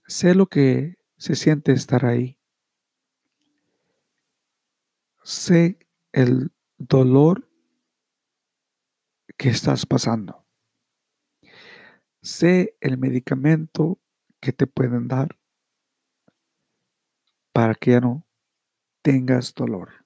sé 0.07 0.33
lo 0.35 0.45
que 0.45 0.95
se 1.17 1.35
siente 1.35 1.73
estar 1.73 2.05
ahí. 2.05 2.39
Sé 5.21 5.79
el 6.13 6.53
dolor 6.77 7.51
que 9.35 9.49
estás 9.49 9.85
pasando. 9.85 10.45
Sé 12.21 12.77
el 12.79 12.97
medicamento 12.97 13.99
que 14.39 14.53
te 14.53 14.65
pueden 14.65 15.09
dar 15.09 15.37
para 17.51 17.75
que 17.75 17.91
ya 17.91 17.99
no 17.99 18.25
tengas 19.01 19.53
dolor. 19.53 20.04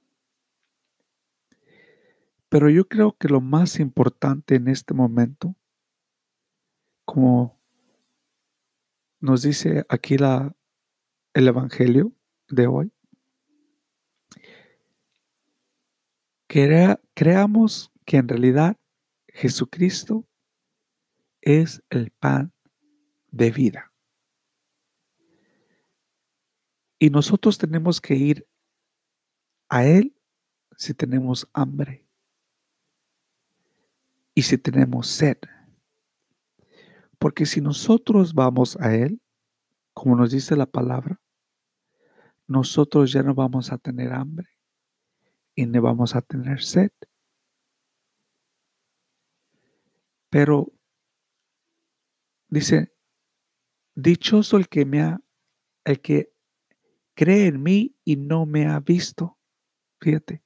Pero 2.49 2.67
yo 2.69 2.87
creo 2.87 3.15
que 3.15 3.27
lo 3.27 3.41
más 3.41 3.79
importante 3.79 4.55
en 4.55 4.67
este 4.67 4.95
momento, 4.95 5.55
como 7.05 7.61
nos 9.19 9.43
dice 9.43 9.85
aquí 9.87 10.15
el 10.15 11.47
Evangelio 11.47 12.11
de 12.47 12.65
hoy, 12.65 12.91
que 16.47 16.97
creamos 17.13 17.91
que 18.05 18.17
en 18.17 18.27
realidad 18.27 18.77
Jesucristo 19.27 20.27
es 21.41 21.83
el 21.91 22.09
pan 22.09 22.51
de 23.27 23.51
vida. 23.51 23.93
Y 26.97 27.11
nosotros 27.11 27.59
tenemos 27.59 28.01
que 28.01 28.15
ir 28.15 28.47
a 29.69 29.85
Él 29.85 30.15
si 30.75 30.95
tenemos 30.95 31.47
hambre 31.53 32.09
y 34.39 34.41
si 34.41 34.58
tenemos 34.58 35.08
sed. 35.08 35.38
Porque 37.17 37.45
si 37.45 37.60
nosotros 37.60 38.34
vamos 38.34 38.78
a 38.78 38.95
Él, 38.95 39.21
como 39.93 40.15
nos 40.15 40.32
dice 40.32 40.56
la 40.56 40.65
palabra, 40.65 41.19
nosotros 42.47 43.12
ya 43.12 43.21
no 43.21 43.36
vamos 43.36 43.73
a 43.73 43.78
tener 43.78 44.13
hambre 44.13 44.47
y 45.56 45.65
no 45.65 45.82
vamos 45.82 46.15
a 46.15 46.21
tener 46.21 46.62
sed. 46.63 46.91
Pero 50.30 50.71
dice, 52.47 52.93
dichoso 53.93 54.56
el 54.56 54.69
que 54.69 54.86
me 54.86 55.02
ha, 55.02 55.19
el 55.84 55.99
que 55.99 56.32
cree 57.13 57.47
en 57.47 57.62
mí 57.62 57.93
y 58.06 58.15
no 58.15 58.45
me 58.45 58.67
ha 58.67 58.80
visto. 58.80 59.38
Fíjate. 59.99 60.41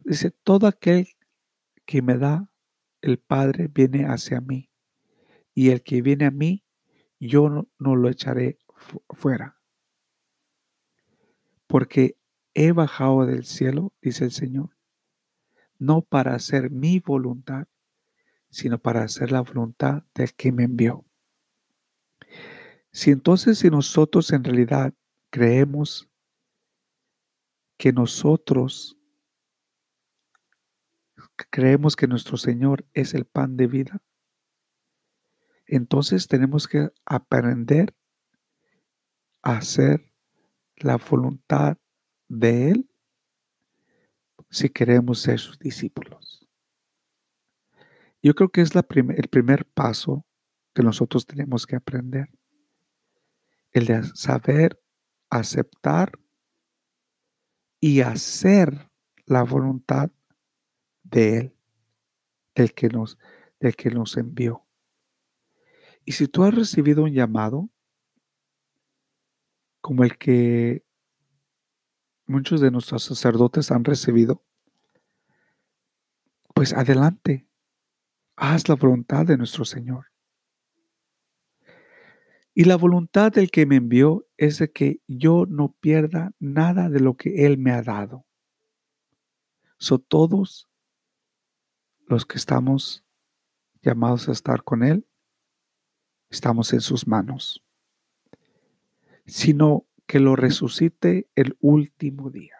Dice, 0.00 0.32
todo 0.32 0.66
aquel 0.66 1.06
que 1.90 2.02
me 2.02 2.16
da 2.16 2.48
el 3.00 3.18
Padre 3.18 3.66
viene 3.66 4.04
hacia 4.04 4.40
mí, 4.40 4.70
y 5.54 5.70
el 5.70 5.82
que 5.82 6.02
viene 6.02 6.24
a 6.24 6.30
mí, 6.30 6.64
yo 7.18 7.48
no, 7.48 7.96
lo 7.96 8.08
echaré 8.08 8.60
fuera. 9.08 9.60
Porque 11.66 12.16
he 12.54 12.70
bajado 12.70 13.26
del 13.26 13.44
cielo, 13.44 13.92
dice 14.00 14.22
el 14.22 14.30
Señor, 14.30 14.76
no 15.80 16.02
para 16.02 16.36
hacer 16.36 16.70
mi 16.70 17.00
voluntad, 17.00 17.66
sino 18.50 18.78
para 18.78 19.02
hacer 19.02 19.32
la 19.32 19.40
voluntad 19.40 20.04
del 20.14 20.32
que 20.34 20.52
me 20.52 20.62
envió. 20.62 21.04
Si 22.92 23.10
entonces 23.10 23.58
si 23.58 23.68
nosotros 23.68 24.32
en 24.32 24.44
realidad 24.44 24.94
creemos 25.28 26.08
que 27.76 27.92
nosotros 27.92 28.99
creemos 31.50 31.96
que 31.96 32.06
nuestro 32.06 32.36
Señor 32.36 32.84
es 32.92 33.14
el 33.14 33.24
pan 33.24 33.56
de 33.56 33.66
vida, 33.66 34.02
entonces 35.66 36.26
tenemos 36.26 36.66
que 36.66 36.90
aprender 37.04 37.94
a 39.42 39.58
hacer 39.58 40.12
la 40.76 40.96
voluntad 40.96 41.78
de 42.28 42.70
Él 42.70 42.90
si 44.50 44.68
queremos 44.68 45.20
ser 45.20 45.38
sus 45.38 45.58
discípulos. 45.58 46.48
Yo 48.22 48.34
creo 48.34 48.50
que 48.50 48.60
es 48.60 48.74
la 48.74 48.84
el 48.90 49.28
primer 49.28 49.64
paso 49.64 50.26
que 50.74 50.82
nosotros 50.82 51.26
tenemos 51.26 51.66
que 51.66 51.76
aprender. 51.76 52.28
El 53.72 53.86
de 53.86 54.02
saber 54.14 54.80
aceptar 55.30 56.18
y 57.80 58.00
hacer 58.00 58.90
la 59.24 59.42
voluntad 59.44 60.10
de 61.10 61.38
Él, 61.38 61.56
del 62.54 62.72
que 62.74 62.88
nos, 62.88 63.18
del 63.58 63.76
que 63.76 63.90
nos 63.90 64.16
envió. 64.16 64.66
Y 66.04 66.12
si 66.12 66.28
tú 66.28 66.44
has 66.44 66.54
recibido 66.54 67.04
un 67.04 67.12
llamado, 67.12 67.68
como 69.80 70.04
el 70.04 70.16
que 70.18 70.84
muchos 72.26 72.60
de 72.60 72.70
nuestros 72.70 73.04
sacerdotes 73.04 73.70
han 73.70 73.84
recibido, 73.84 74.44
pues 76.54 76.72
adelante, 76.72 77.46
haz 78.36 78.68
la 78.68 78.76
voluntad 78.76 79.26
de 79.26 79.36
nuestro 79.36 79.64
Señor. 79.64 80.06
Y 82.54 82.64
la 82.64 82.76
voluntad 82.76 83.32
del 83.32 83.50
que 83.50 83.66
me 83.66 83.76
envió 83.76 84.26
es 84.36 84.58
de 84.58 84.70
que 84.70 85.00
yo 85.06 85.46
no 85.46 85.72
pierda 85.80 86.32
nada 86.38 86.88
de 86.88 87.00
lo 87.00 87.16
que 87.16 87.46
Él 87.46 87.58
me 87.58 87.72
ha 87.72 87.82
dado. 87.82 88.26
So 89.78 89.98
todos 89.98 90.69
los 92.10 92.26
que 92.26 92.38
estamos 92.38 93.04
llamados 93.82 94.28
a 94.28 94.32
estar 94.32 94.64
con 94.64 94.82
Él, 94.82 95.06
estamos 96.28 96.72
en 96.72 96.80
sus 96.80 97.06
manos, 97.06 97.64
sino 99.26 99.86
que 100.06 100.18
lo 100.18 100.34
resucite 100.34 101.30
el 101.36 101.56
último 101.60 102.30
día. 102.30 102.56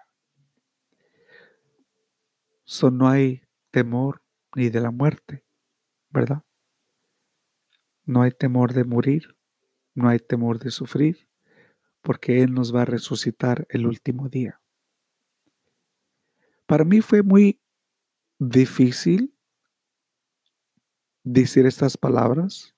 So, 2.62 2.92
no 2.92 3.08
hay 3.08 3.42
temor 3.72 4.22
ni 4.54 4.68
de 4.68 4.80
la 4.80 4.92
muerte, 4.92 5.44
¿verdad? 6.10 6.44
No 8.04 8.22
hay 8.22 8.30
temor 8.30 8.72
de 8.72 8.84
morir, 8.84 9.36
no 9.94 10.08
hay 10.08 10.20
temor 10.20 10.60
de 10.60 10.70
sufrir, 10.70 11.28
porque 12.02 12.44
Él 12.44 12.54
nos 12.54 12.72
va 12.72 12.82
a 12.82 12.84
resucitar 12.86 13.66
el 13.68 13.86
último 13.86 14.28
día. 14.28 14.60
Para 16.66 16.84
mí 16.84 17.00
fue 17.00 17.24
muy 17.24 17.60
difícil 18.38 19.34
decir 21.24 21.66
estas 21.66 21.96
palabras, 21.96 22.74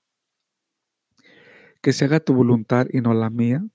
que 1.80 1.92
se 1.92 2.04
haga 2.04 2.20
tu 2.20 2.34
voluntad 2.34 2.86
y 2.92 3.00
no 3.00 3.12
la 3.14 3.30
mía, 3.30 3.66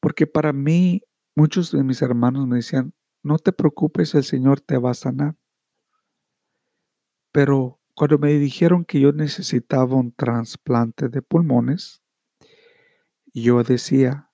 porque 0.00 0.26
para 0.26 0.52
mí 0.52 1.02
muchos 1.34 1.72
de 1.72 1.82
mis 1.82 2.02
hermanos 2.02 2.46
me 2.46 2.56
decían, 2.56 2.92
no 3.22 3.38
te 3.38 3.52
preocupes, 3.52 4.14
el 4.14 4.24
Señor 4.24 4.60
te 4.60 4.78
va 4.78 4.90
a 4.90 4.94
sanar. 4.94 5.36
Pero 7.32 7.78
Cuando 7.98 8.16
me 8.16 8.32
dijeron 8.34 8.84
que 8.84 9.00
yo 9.00 9.10
necesitaba 9.10 9.96
un 9.96 10.12
trasplante 10.12 11.08
de 11.08 11.20
pulmones, 11.20 12.00
yo 13.34 13.64
decía, 13.64 14.30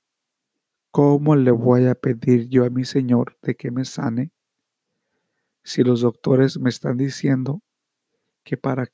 ¿cómo 0.91 1.35
le 1.35 1.51
voy 1.51 1.87
a 1.87 1.95
pedir 1.95 2.47
yo 2.51 2.67
a 2.67 2.69
mi 2.69 2.85
Señor 2.85 3.39
de 3.41 3.55
que 3.57 3.71
me 3.71 3.87
sane 3.87 4.33
si 5.63 5.83
los 5.83 6.03
doctores 6.03 6.59
me 6.59 6.69
están 6.69 6.99
diciendo 6.99 7.63
que 8.45 8.57
para 8.57 8.93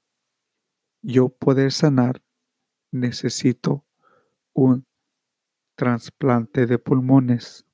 yo 1.02 1.28
poder 1.28 1.72
sanar 1.72 2.22
necesito 2.92 3.84
un 4.52 4.86
trasplante 5.76 6.66
de 6.66 6.78
pulmones? 6.78 7.66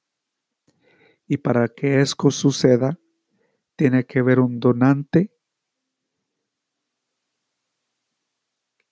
Y 1.29 1.39
para 1.39 1.69
que 1.69 2.01
esto 2.01 2.31
suceda, 2.31 2.99
tiene 3.77 4.05
que 4.07 4.21
haber 4.21 4.41
un 4.41 4.59
donante. 4.59 5.33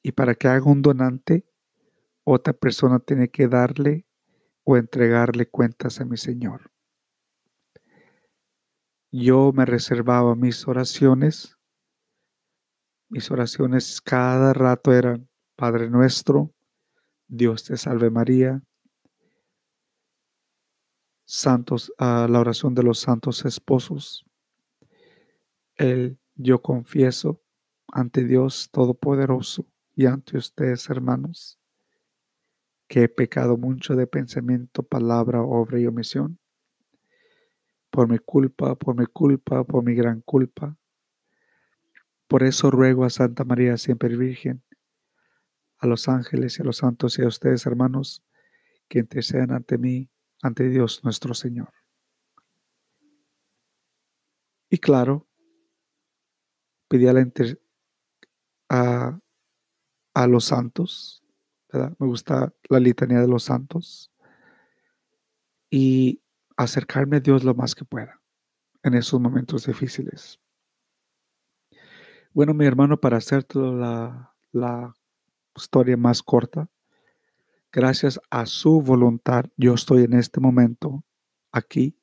Y 0.03 0.13
para 0.13 0.35
que 0.35 0.49
haga 0.49 0.71
un 0.71 0.83
donante, 0.83 1.47
otra 2.25 2.53
persona 2.53 2.99
tiene 2.99 3.29
que 3.29 3.49
darle 3.49 4.07
o 4.65 4.77
entregarle 4.77 5.49
cuentas 5.49 6.01
a 6.01 6.05
mi 6.05 6.17
Señor. 6.17 6.73
Yo 9.13 9.53
me 9.53 9.65
reservaba 9.65 10.35
mis 10.35 10.67
oraciones. 10.67 11.54
Mis 13.09 13.31
oraciones 13.31 14.01
cada 14.01 14.53
rato 14.53 14.93
eran, 14.93 15.29
Padre 15.57 15.91
nuestro, 15.91 16.53
Dios 17.29 17.65
te 17.65 17.77
salve 17.77 18.11
María, 18.11 18.63
santos, 21.25 21.93
a 21.99 22.27
la 22.29 22.41
oración 22.41 22.75
de 22.75 22.83
los 22.83 23.01
santos 23.01 23.45
esposos. 23.45 24.25
El 25.77 26.19
yo 26.35 26.63
confieso 26.63 27.43
ante 27.89 28.25
Dios 28.25 28.69
Todopoderoso 28.71 29.67
y 29.95 30.07
ante 30.07 30.37
ustedes, 30.37 30.89
hermanos, 30.91 31.59
que 32.89 33.05
he 33.05 33.09
pecado 33.09 33.57
mucho 33.57 33.97
de 33.97 34.07
pensamiento, 34.07 34.83
palabra, 34.83 35.43
obra 35.43 35.79
y 35.79 35.87
omisión. 35.87 36.39
Por 37.91 38.09
mi 38.09 38.19
culpa, 38.19 38.75
por 38.75 38.97
mi 38.97 39.07
culpa, 39.07 39.65
por 39.65 39.85
mi 39.85 39.95
gran 39.95 40.21
culpa. 40.21 40.77
Por 42.29 42.43
eso 42.43 42.71
ruego 42.71 43.05
a 43.05 43.11
Santa 43.11 43.45
María 43.45 43.77
siempre 43.77 44.17
Virgen, 44.17 44.63
a 45.79 45.87
los 45.87 46.09
ángeles 46.09 46.59
y 46.59 46.63
a 46.63 46.65
los 46.65 46.79
santos 46.79 47.19
y 47.19 47.23
a 47.23 47.29
ustedes, 47.29 47.67
hermanos, 47.67 48.23
que 48.89 49.01
intercedan 49.01 49.53
ante 49.53 49.79
mí 49.79 50.09
ante 50.43 50.69
Dios 50.69 51.03
nuestro 51.05 51.33
Señor. 51.33 51.73
Y 54.69 54.79
claro, 54.79 55.27
pedí 56.89 57.07
a, 57.07 57.15
a, 58.69 59.21
a 60.15 60.27
los 60.27 60.45
santos, 60.45 61.23
me 61.73 62.07
gusta 62.07 62.53
la 62.69 62.81
litanía 62.81 63.21
de 63.21 63.29
los 63.29 63.45
santos, 63.45 64.11
y 65.71 66.23
acercarme 66.57 67.17
a 67.17 67.21
Dios 67.21 67.43
lo 67.43 67.55
más 67.55 67.75
que 67.75 67.85
pueda 67.85 68.21
en 68.83 68.95
esos 68.95 69.21
momentos 69.21 69.67
difíciles. 69.67 70.39
Bueno, 72.35 72.53
mi 72.53 72.67
hermano, 72.67 72.99
para 72.99 73.19
hacerte 73.19 73.61
la, 73.61 74.35
la 74.51 74.93
historia 75.55 75.97
más 75.97 76.21
corta, 76.21 76.69
gracias 77.71 78.21
a 78.29 78.45
su 78.47 78.83
voluntad, 78.83 79.45
yo 79.57 79.75
estoy 79.75 80.03
en 80.03 80.15
este 80.15 80.41
momento 80.41 81.05
aquí, 81.53 81.97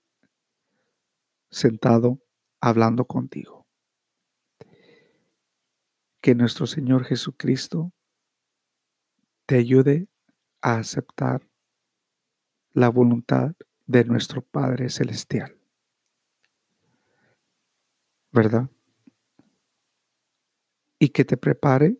sentado, 1.50 2.22
hablando 2.62 3.04
contigo. 3.04 3.68
Que 6.22 6.34
nuestro 6.34 6.66
Señor 6.66 7.04
Jesucristo 7.04 7.92
te 9.46 9.58
ayude 9.58 10.08
a 10.62 10.78
aceptar 10.78 11.46
la 12.72 12.88
voluntad 12.88 13.52
de 13.86 14.06
nuestro 14.06 14.42
Padre 14.42 14.90
Celestial. 14.90 15.58
¿Verdad? 18.32 18.70
Y 21.04 21.10
que 21.10 21.26
te 21.26 21.36
prepare, 21.36 22.00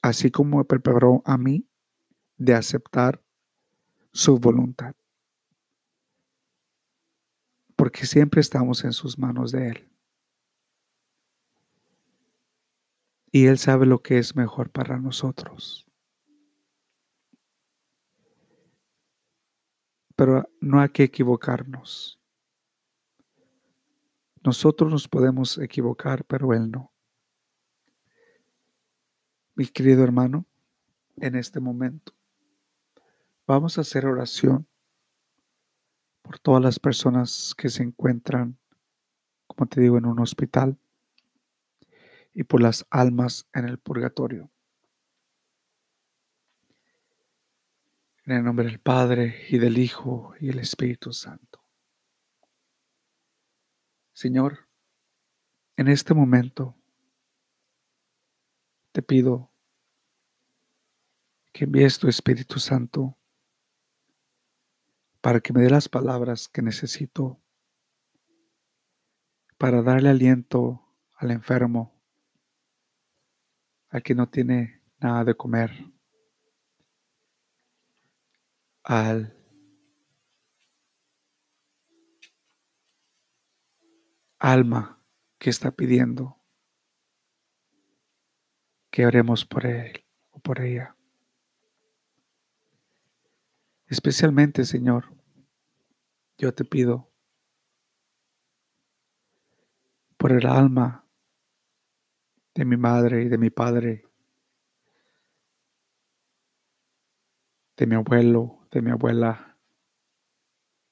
así 0.00 0.30
como 0.30 0.56
me 0.56 0.64
preparó 0.64 1.20
a 1.26 1.36
mí, 1.36 1.68
de 2.38 2.54
aceptar 2.54 3.22
su 4.12 4.38
voluntad. 4.38 4.94
Porque 7.76 8.06
siempre 8.06 8.40
estamos 8.40 8.82
en 8.84 8.94
sus 8.94 9.18
manos 9.18 9.52
de 9.52 9.68
Él. 9.68 9.92
Y 13.30 13.44
Él 13.44 13.58
sabe 13.58 13.84
lo 13.84 14.02
que 14.02 14.16
es 14.16 14.34
mejor 14.34 14.70
para 14.70 14.96
nosotros. 14.96 15.86
Pero 20.16 20.48
no 20.62 20.80
hay 20.80 20.88
que 20.88 21.02
equivocarnos. 21.02 22.18
Nosotros 24.42 24.90
nos 24.90 25.06
podemos 25.06 25.58
equivocar, 25.58 26.24
pero 26.24 26.54
Él 26.54 26.70
no. 26.70 26.90
Mi 29.58 29.66
querido 29.66 30.04
hermano, 30.04 30.46
en 31.16 31.34
este 31.34 31.58
momento, 31.58 32.14
Vamos 33.48 33.78
a 33.78 33.80
hacer 33.80 34.04
oración 34.04 34.68
por 36.20 36.38
todas 36.38 36.62
las 36.62 36.78
personas 36.78 37.54
que 37.56 37.70
se 37.70 37.82
encuentran, 37.82 38.58
como 39.46 39.66
te 39.66 39.80
digo, 39.80 39.96
en 39.96 40.04
un 40.04 40.20
hospital 40.20 40.78
y 42.34 42.44
por 42.44 42.60
las 42.60 42.86
almas 42.90 43.48
en 43.54 43.64
el 43.64 43.78
purgatorio. 43.78 44.50
En 48.26 48.36
el 48.36 48.44
nombre 48.44 48.66
del 48.66 48.80
Padre 48.80 49.46
y 49.48 49.56
del 49.56 49.78
Hijo 49.78 50.34
y 50.38 50.48
del 50.48 50.58
Espíritu 50.58 51.14
Santo. 51.14 51.64
Señor, 54.12 54.68
en 55.78 55.88
este 55.88 56.12
momento 56.12 56.77
te 58.98 59.02
pido 59.02 59.54
que 61.52 61.66
envíes 61.66 62.00
tu 62.00 62.08
Espíritu 62.08 62.58
Santo 62.58 63.16
para 65.20 65.38
que 65.38 65.52
me 65.52 65.60
dé 65.60 65.70
las 65.70 65.88
palabras 65.88 66.48
que 66.48 66.62
necesito 66.62 67.40
para 69.56 69.82
darle 69.82 70.08
aliento 70.08 70.84
al 71.16 71.30
enfermo, 71.30 72.02
al 73.90 74.02
que 74.02 74.16
no 74.16 74.28
tiene 74.28 74.82
nada 74.98 75.22
de 75.22 75.36
comer, 75.36 75.70
al 78.82 79.32
alma 84.40 85.00
que 85.38 85.50
está 85.50 85.70
pidiendo 85.70 86.37
que 88.98 89.06
oremos 89.06 89.44
por 89.44 89.64
él 89.64 90.04
o 90.32 90.40
por 90.40 90.60
ella. 90.60 90.96
Especialmente, 93.86 94.64
Señor, 94.64 95.14
yo 96.36 96.52
te 96.52 96.64
pido 96.64 97.08
por 100.16 100.32
el 100.32 100.44
alma 100.48 101.06
de 102.56 102.64
mi 102.64 102.76
madre 102.76 103.22
y 103.22 103.28
de 103.28 103.38
mi 103.38 103.50
padre, 103.50 104.04
de 107.76 107.86
mi 107.86 107.94
abuelo, 107.94 108.66
de 108.72 108.82
mi 108.82 108.90
abuela, 108.90 109.56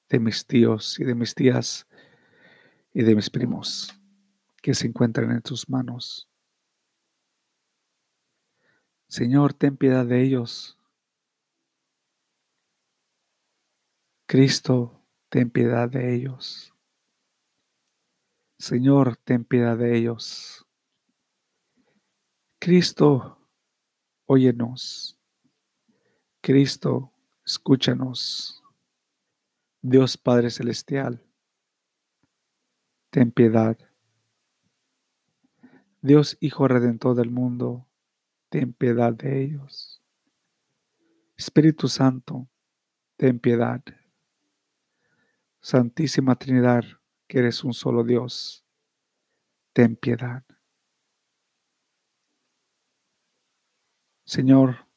de 0.07 0.19
mis 0.19 0.47
tíos 0.47 0.97
y 0.97 1.03
de 1.03 1.13
mis 1.13 1.35
tías 1.35 1.85
y 2.93 3.03
de 3.03 3.15
mis 3.15 3.29
primos 3.29 3.99
que 4.61 4.73
se 4.73 4.87
encuentran 4.87 5.29
en 5.31 5.41
tus 5.41 5.67
manos. 5.67 6.29
Señor, 9.07 9.53
ten 9.53 9.77
piedad 9.77 10.05
de 10.05 10.23
ellos 10.23 10.77
Cristo, 14.29 15.01
ten 15.29 15.49
piedad 15.49 15.87
de 15.87 16.13
ellos. 16.13 16.73
Señor, 18.59 19.15
ten 19.15 19.45
piedad 19.45 19.77
de 19.77 19.97
ellos. 19.97 20.67
Cristo, 22.59 23.39
óyenos. 24.25 25.17
Cristo, 26.41 27.13
escúchanos. 27.45 28.61
Dios 29.81 30.17
Padre 30.17 30.49
Celestial, 30.49 31.25
ten 33.09 33.31
piedad. 33.31 33.77
Dios 36.01 36.35
Hijo 36.41 36.67
Redentor 36.67 37.15
del 37.15 37.31
mundo, 37.31 37.86
ten 38.49 38.73
piedad 38.73 39.13
de 39.13 39.43
ellos. 39.43 40.01
Espíritu 41.35 41.87
Santo, 41.87 42.47
ten 43.15 43.39
piedad. 43.39 43.83
Santísima 45.59 46.35
Trinidad, 46.35 46.83
que 47.27 47.39
eres 47.39 47.63
un 47.63 47.73
solo 47.73 48.03
Dios, 48.03 48.65
ten 49.73 49.95
piedad. 49.95 50.43
Señor, 54.25 54.87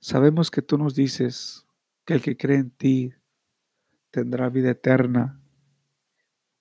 sabemos 0.00 0.50
que 0.50 0.62
tú 0.62 0.78
nos 0.78 0.94
dices 0.94 1.66
que 2.04 2.14
el 2.14 2.22
que 2.22 2.36
cree 2.36 2.58
en 2.58 2.70
ti 2.70 3.14
tendrá 4.10 4.48
vida 4.48 4.70
eterna 4.70 5.40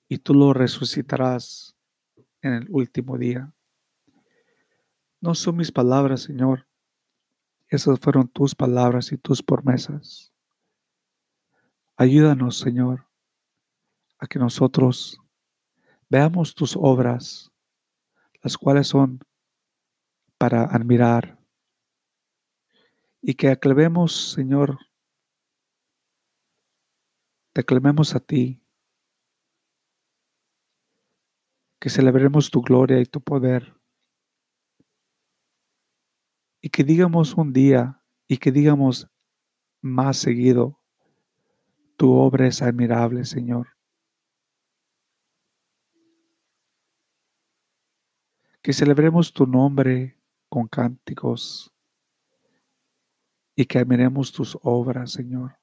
y 0.07 0.19
tú 0.19 0.33
lo 0.33 0.53
resucitarás 0.53 1.75
en 2.41 2.53
el 2.53 2.67
último 2.69 3.17
día. 3.17 3.53
No 5.21 5.35
son 5.35 5.57
mis 5.57 5.71
palabras, 5.71 6.23
Señor. 6.23 6.67
Esas 7.67 7.99
fueron 7.99 8.27
tus 8.27 8.55
palabras 8.55 9.11
y 9.11 9.17
tus 9.17 9.43
promesas. 9.43 10.33
Ayúdanos, 11.95 12.57
Señor, 12.57 13.07
a 14.17 14.25
que 14.25 14.39
nosotros 14.39 15.21
veamos 16.09 16.55
tus 16.55 16.75
obras, 16.75 17.51
las 18.41 18.57
cuales 18.57 18.87
son 18.87 19.19
para 20.39 20.63
admirar, 20.63 21.37
y 23.21 23.35
que 23.35 23.49
aclamemos, 23.49 24.31
Señor, 24.31 24.79
te 27.53 27.61
aclamemos 27.61 28.15
a 28.15 28.19
ti, 28.19 28.59
que 31.79 31.91
celebremos 31.91 32.49
tu 32.49 32.61
gloria 32.61 32.99
y 32.99 33.05
tu 33.05 33.21
poder, 33.21 33.80
y 36.61 36.69
que 36.69 36.83
digamos 36.83 37.33
un 37.35 37.51
día, 37.51 38.01
y 38.27 38.37
que 38.37 38.51
digamos 38.51 39.09
más 39.81 40.17
seguido, 40.17 40.79
tu 41.97 42.13
obra 42.13 42.47
es 42.47 42.61
admirable, 42.61 43.25
Señor. 43.25 43.75
Que 48.61 48.73
celebremos 48.73 49.33
tu 49.33 49.47
nombre 49.47 50.19
con 50.49 50.67
cánticos 50.67 51.73
y 53.55 53.65
que 53.65 53.79
admiremos 53.79 54.31
tus 54.31 54.57
obras, 54.61 55.11
Señor. 55.11 55.57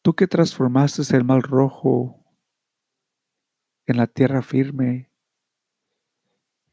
Tú 0.00 0.14
que 0.14 0.26
transformaste 0.26 1.02
el 1.16 1.24
mal 1.24 1.42
rojo 1.42 2.24
en 3.86 3.98
la 3.98 4.06
tierra 4.06 4.42
firme, 4.42 5.10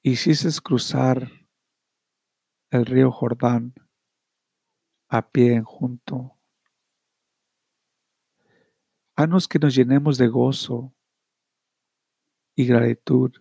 hiciste 0.06 0.50
cruzar 0.62 1.32
el 2.70 2.86
río 2.86 3.10
Jordán 3.10 3.74
a 5.08 5.30
pie 5.30 5.62
junto. 5.64 6.38
Haznos 9.16 9.48
que 9.48 9.60
nos 9.60 9.74
llenemos 9.74 10.18
de 10.18 10.28
gozo 10.28 10.94
y 12.56 12.66
gratitud, 12.66 13.32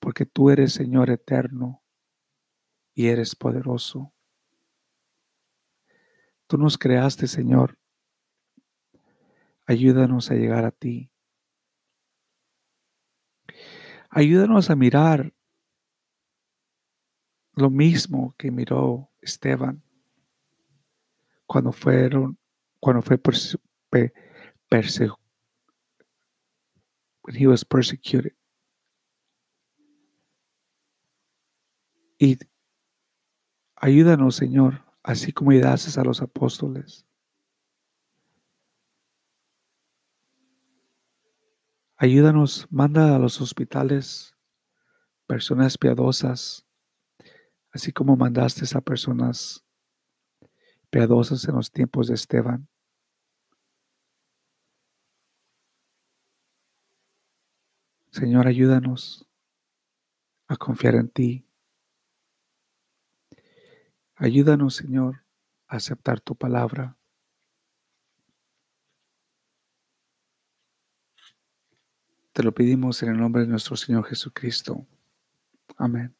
porque 0.00 0.26
tú 0.26 0.50
eres 0.50 0.72
Señor 0.72 1.10
eterno 1.10 1.84
y 2.94 3.06
eres 3.06 3.36
poderoso. 3.36 4.12
Tú 6.48 6.58
nos 6.58 6.76
creaste, 6.76 7.28
Señor. 7.28 7.78
Ayúdanos 9.66 10.30
a 10.30 10.34
llegar 10.34 10.64
a 10.64 10.72
ti. 10.72 11.12
Ayúdanos 14.10 14.68
a 14.68 14.74
mirar 14.74 15.32
lo 17.54 17.70
mismo 17.70 18.34
que 18.38 18.50
miró 18.50 19.10
Esteban 19.20 19.82
cuando 21.46 21.72
fueron 21.72 22.38
cuando 22.80 23.00
fue 23.00 23.16
was 27.46 27.64
persecuted. 27.64 28.32
Y 32.18 32.38
ayúdanos, 33.76 34.36
Señor, 34.36 34.84
así 35.02 35.32
como 35.32 35.52
ayudaste 35.52 35.98
a 36.00 36.04
los 36.04 36.20
apóstoles. 36.22 37.06
Ayúdanos, 41.96 42.66
manda 42.70 43.14
a 43.14 43.18
los 43.20 43.40
hospitales 43.40 44.36
personas 45.28 45.78
piadosas, 45.78 46.66
así 47.72 47.92
como 47.92 48.16
mandaste 48.16 48.64
a 48.76 48.80
personas 48.80 49.64
piadosas 50.90 51.46
en 51.48 51.56
los 51.56 51.70
tiempos 51.70 52.08
de 52.08 52.14
Esteban. 52.14 52.68
Señor, 58.10 58.46
ayúdanos 58.46 59.26
a 60.46 60.56
confiar 60.56 60.96
en 60.96 61.08
ti. 61.08 61.46
Ayúdanos, 64.16 64.76
Señor, 64.76 65.24
a 65.66 65.76
aceptar 65.76 66.20
tu 66.20 66.36
palabra. 66.36 66.98
Te 72.32 72.42
lo 72.42 72.52
pedimos 72.52 73.02
en 73.02 73.10
el 73.10 73.16
nombre 73.16 73.42
de 73.42 73.48
nuestro 73.48 73.76
Señor 73.76 74.04
Jesucristo. 74.04 74.86
Amén. 75.78 76.14